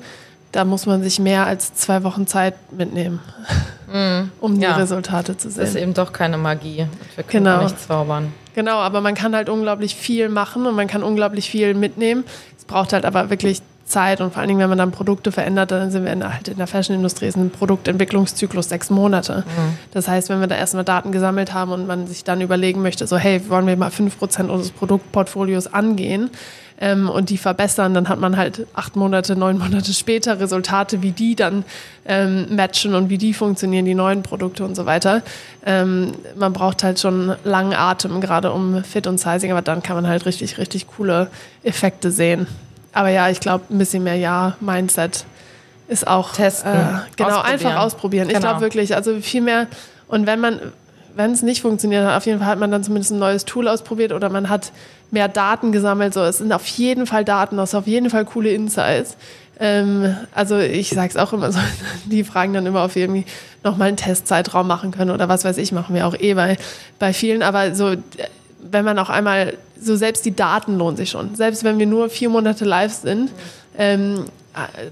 da 0.51 0.65
muss 0.65 0.85
man 0.85 1.03
sich 1.03 1.19
mehr 1.19 1.45
als 1.45 1.73
zwei 1.73 2.03
Wochen 2.03 2.25
Zeit 2.27 2.55
mitnehmen, 2.71 3.19
mm, 3.91 4.29
um 4.39 4.55
die 4.55 4.61
ja. 4.61 4.75
Resultate 4.75 5.35
zu 5.35 5.49
sehen. 5.49 5.61
Das 5.61 5.69
ist 5.69 5.75
eben 5.75 5.93
doch 5.93 6.13
keine 6.13 6.37
Magie. 6.37 6.87
Wir 7.15 7.23
können 7.23 7.45
genau. 7.45 7.63
nicht 7.63 7.79
zaubern. 7.79 8.33
Genau, 8.55 8.77
aber 8.77 9.01
man 9.01 9.15
kann 9.15 9.35
halt 9.35 9.49
unglaublich 9.49 9.95
viel 9.95 10.29
machen 10.29 10.65
und 10.65 10.75
man 10.75 10.87
kann 10.87 11.03
unglaublich 11.03 11.49
viel 11.49 11.73
mitnehmen. 11.73 12.23
Es 12.57 12.65
braucht 12.65 12.93
halt 12.93 13.03
aber 13.03 13.29
wirklich 13.29 13.61
Zeit 13.85 14.21
und 14.21 14.31
vor 14.31 14.39
allen 14.39 14.47
Dingen, 14.47 14.59
wenn 14.59 14.69
man 14.69 14.77
dann 14.77 14.91
Produkte 14.91 15.31
verändert, 15.31 15.71
dann 15.71 15.91
sind 15.91 16.05
wir 16.05 16.13
in 16.13 16.21
der, 16.21 16.33
halt 16.33 16.47
in 16.47 16.57
der 16.57 16.67
Fashion-Industrie, 16.67 17.27
ist 17.27 17.35
ein 17.35 17.49
Produktentwicklungszyklus 17.49 18.69
sechs 18.69 18.89
Monate. 18.89 19.43
Mhm. 19.45 19.77
Das 19.91 20.07
heißt, 20.07 20.29
wenn 20.29 20.39
wir 20.39 20.47
da 20.47 20.55
erstmal 20.55 20.85
Daten 20.85 21.11
gesammelt 21.11 21.53
haben 21.53 21.71
und 21.71 21.85
man 21.85 22.07
sich 22.07 22.23
dann 22.23 22.41
überlegen 22.41 22.81
möchte, 22.81 23.05
so 23.07 23.17
hey, 23.17 23.49
wollen 23.49 23.67
wir 23.67 23.75
mal 23.75 23.91
fünf 23.91 24.17
Prozent 24.17 24.49
unseres 24.49 24.71
Produktportfolios 24.71 25.73
angehen 25.73 26.29
ähm, 26.79 27.09
und 27.09 27.29
die 27.29 27.37
verbessern, 27.37 27.93
dann 27.93 28.07
hat 28.07 28.19
man 28.19 28.37
halt 28.37 28.65
acht 28.73 28.95
Monate, 28.95 29.35
neun 29.35 29.57
Monate 29.57 29.93
später 29.93 30.39
Resultate, 30.39 31.01
wie 31.01 31.11
die 31.11 31.35
dann 31.35 31.65
ähm, 32.05 32.55
matchen 32.55 32.95
und 32.95 33.09
wie 33.09 33.17
die 33.17 33.33
funktionieren, 33.33 33.85
die 33.85 33.95
neuen 33.95 34.23
Produkte 34.23 34.63
und 34.63 34.75
so 34.75 34.85
weiter. 34.85 35.21
Ähm, 35.65 36.13
man 36.35 36.53
braucht 36.53 36.83
halt 36.83 36.99
schon 36.99 37.35
langen 37.43 37.73
Atem, 37.73 38.21
gerade 38.21 38.51
um 38.51 38.83
Fit 38.83 39.07
und 39.07 39.19
Sizing, 39.19 39.51
aber 39.51 39.61
dann 39.61 39.83
kann 39.83 39.97
man 39.97 40.07
halt 40.07 40.25
richtig, 40.25 40.57
richtig 40.57 40.87
coole 40.87 41.27
Effekte 41.63 42.11
sehen. 42.11 42.47
Aber 42.93 43.09
ja, 43.09 43.29
ich 43.29 43.39
glaube, 43.39 43.65
ein 43.69 43.77
bisschen 43.77 44.03
mehr 44.03 44.15
Ja-Mindset 44.15 45.25
ist 45.87 46.07
auch 46.07 46.33
testen. 46.33 46.71
Äh, 46.71 46.75
genau, 47.15 47.29
ausprobieren. 47.29 47.45
einfach 47.45 47.75
ausprobieren. 47.77 48.27
Genau. 48.27 48.39
Ich 48.39 48.43
glaube 48.43 48.61
wirklich, 48.61 48.95
also 48.95 49.19
viel 49.19 49.41
mehr. 49.41 49.67
Und 50.07 50.27
wenn 50.27 50.39
man, 50.39 50.59
wenn 51.15 51.31
es 51.31 51.41
nicht 51.41 51.61
funktioniert 51.61 52.05
hat, 52.05 52.15
auf 52.15 52.25
jeden 52.25 52.39
Fall 52.39 52.47
hat 52.47 52.59
man 52.59 52.71
dann 52.71 52.83
zumindest 52.83 53.11
ein 53.11 53.19
neues 53.19 53.45
Tool 53.45 53.67
ausprobiert 53.67 54.13
oder 54.13 54.29
man 54.29 54.49
hat 54.49 54.71
mehr 55.11 55.27
Daten 55.27 55.71
gesammelt. 55.71 56.13
So, 56.13 56.21
es 56.21 56.37
sind 56.37 56.53
auf 56.53 56.65
jeden 56.67 57.05
Fall 57.05 57.25
Daten, 57.25 57.57
das 57.57 57.71
sind 57.71 57.79
auf 57.79 57.87
jeden 57.87 58.09
Fall 58.09 58.25
coole 58.25 58.51
Insights. 58.51 59.17
Ähm, 59.59 60.15
also 60.33 60.57
ich 60.57 60.89
sage 60.89 61.09
es 61.09 61.17
auch 61.17 61.33
immer 61.33 61.51
so, 61.51 61.59
die 62.05 62.23
fragen 62.23 62.53
dann 62.53 62.65
immer, 62.65 62.83
ob 62.83 62.95
wir 62.95 63.03
irgendwie 63.03 63.25
nochmal 63.63 63.89
einen 63.89 63.97
Testzeitraum 63.97 64.67
machen 64.67 64.91
können 64.91 65.11
oder 65.11 65.29
was 65.29 65.45
weiß 65.45 65.57
ich, 65.57 65.71
machen 65.71 65.95
wir 65.95 66.07
auch 66.07 66.15
eh 66.19 66.33
bei, 66.33 66.57
bei 66.99 67.13
vielen. 67.13 67.43
Aber 67.43 67.75
so, 67.75 67.95
wenn 68.71 68.85
man 68.85 68.97
auch 68.99 69.09
einmal, 69.09 69.57
so 69.79 69.95
selbst 69.95 70.25
die 70.25 70.35
Daten 70.35 70.77
lohnen 70.77 70.97
sich 70.97 71.09
schon. 71.09 71.35
Selbst 71.35 71.63
wenn 71.63 71.79
wir 71.79 71.85
nur 71.85 72.09
vier 72.09 72.29
Monate 72.29 72.65
live 72.65 72.93
sind, 72.93 73.31
ähm, 73.77 74.25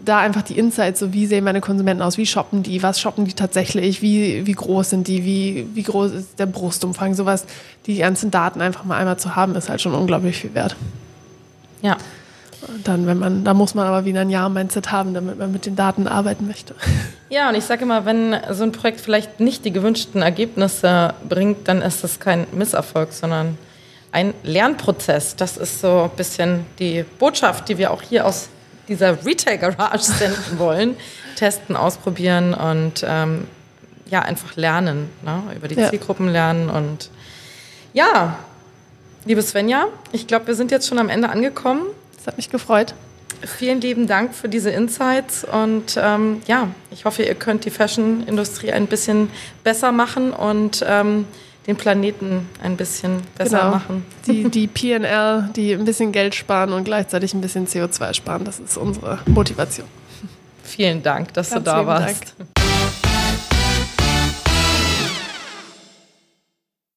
da 0.04 0.20
einfach 0.20 0.42
die 0.42 0.58
Insights, 0.58 1.00
so 1.00 1.14
wie 1.14 1.28
sehen 1.28 1.44
meine 1.44 1.62
Konsumenten 1.62 2.02
aus, 2.02 2.18
wie 2.18 2.26
shoppen 2.26 2.64
die, 2.64 2.82
was 2.82 3.00
shoppen 3.00 3.26
die 3.26 3.34
tatsächlich, 3.34 4.02
wie, 4.02 4.48
wie 4.48 4.54
groß 4.54 4.90
sind 4.90 5.08
die, 5.08 5.24
wie, 5.24 5.68
wie 5.76 5.84
groß 5.84 6.12
ist 6.12 6.40
der 6.40 6.48
Brustumfang, 6.48 7.14
sowas, 7.14 7.46
die 7.86 7.98
ganzen 7.98 8.32
Daten 8.32 8.60
einfach 8.60 8.86
mal 8.86 8.98
einmal 8.98 9.20
zu 9.20 9.36
haben, 9.36 9.56
ist 9.56 9.70
halt 9.70 9.80
schon 9.80 9.94
unglaublich 9.94 10.38
viel 10.38 10.56
wert. 10.56 10.76
Ja. 11.84 11.98
Dann, 12.84 13.08
wenn 13.08 13.18
man, 13.18 13.44
da 13.44 13.54
muss 13.54 13.74
man 13.74 13.88
aber 13.88 14.06
wieder 14.06 14.22
ein 14.22 14.30
Jahr-Mindset 14.30 14.92
haben, 14.92 15.14
damit 15.14 15.38
man 15.38 15.52
mit 15.52 15.66
den 15.66 15.76
Daten 15.76 16.08
arbeiten 16.08 16.48
möchte. 16.48 16.76
Ja, 17.30 17.48
und 17.48 17.56
ich 17.56 17.64
sage 17.64 17.84
immer, 17.84 18.04
wenn 18.04 18.36
so 18.50 18.64
ein 18.64 18.74
Projekt 18.74 19.00
vielleicht 19.00 19.40
nicht 19.40 19.64
die 19.64 19.72
gewünschten 19.72 20.22
Ergebnisse 20.22 21.14
bringt, 21.30 21.66
dann 21.70 21.82
ist 21.82 22.04
das 22.04 22.20
kein 22.20 22.46
Misserfolg, 22.52 23.14
sondern 23.14 23.58
ein 24.12 24.34
Lernprozess. 24.44 25.38
Das 25.38 25.56
ist 25.56 25.80
so 25.80 26.10
ein 26.12 26.18
bisschen 26.18 26.66
die 26.78 27.06
Botschaft, 27.20 27.70
die 27.70 27.78
wir 27.78 27.92
auch 27.92 28.02
hier 28.02 28.26
aus 28.26 28.50
dieser 28.90 29.26
Retail 29.26 29.58
Garage 29.60 30.04
senden 30.12 30.60
wollen. 30.60 30.98
Testen, 31.38 31.78
ausprobieren 31.78 32.54
und 32.54 33.06
ähm, 33.08 33.48
ja, 34.10 34.22
einfach 34.22 34.56
lernen, 34.58 35.10
ne? 35.24 35.42
über 35.56 35.68
die 35.68 35.76
ja. 35.76 35.90
Zielgruppen 35.90 36.28
lernen. 36.28 36.70
Und 36.70 37.10
ja, 37.94 38.38
liebe 39.26 39.42
Svenja, 39.42 39.88
ich 40.12 40.28
glaube, 40.28 40.48
wir 40.48 40.56
sind 40.56 40.70
jetzt 40.70 40.88
schon 40.88 41.00
am 41.00 41.10
Ende 41.10 41.30
angekommen. 41.30 41.84
Das 42.22 42.28
hat 42.28 42.38
mich 42.38 42.52
gefreut. 42.52 42.94
Vielen 43.44 43.82
lieben 43.82 44.06
Dank 44.06 44.36
für 44.36 44.48
diese 44.48 44.70
Insights 44.70 45.44
und 45.44 45.98
ähm, 46.00 46.44
ja, 46.46 46.68
ich 46.92 47.06
hoffe, 47.06 47.24
ihr 47.24 47.34
könnt 47.34 47.66
die 47.66 47.72
Fashion-Industrie 47.72 48.72
ein 48.72 48.86
bisschen 48.86 49.32
besser 49.64 49.92
machen 49.92 50.32
und 50.32 50.86
ähm, 50.88 51.26
den 51.66 51.76
Planeten 51.76 52.48
ein 52.62 52.78
bisschen 52.78 53.24
besser 53.36 53.60
genau. 53.60 53.72
machen. 53.72 54.06
Die, 54.28 54.50
die 54.50 54.68
PNL, 54.68 55.50
die 55.56 55.74
ein 55.74 55.86
bisschen 55.86 56.12
Geld 56.12 56.36
sparen 56.36 56.74
und 56.74 56.84
gleichzeitig 56.84 57.34
ein 57.34 57.42
bisschen 57.42 57.68
CO2 57.68 58.14
sparen, 58.14 58.46
das 58.46 58.60
ist 58.60 58.78
unsere 58.78 59.20
Motivation. 59.26 59.88
Vielen 60.64 61.02
Dank, 61.02 61.34
dass 61.34 61.50
Ganz 61.50 61.64
du 61.64 61.72
da 61.72 61.86
warst. 61.86 62.36
Dank. 62.38 62.50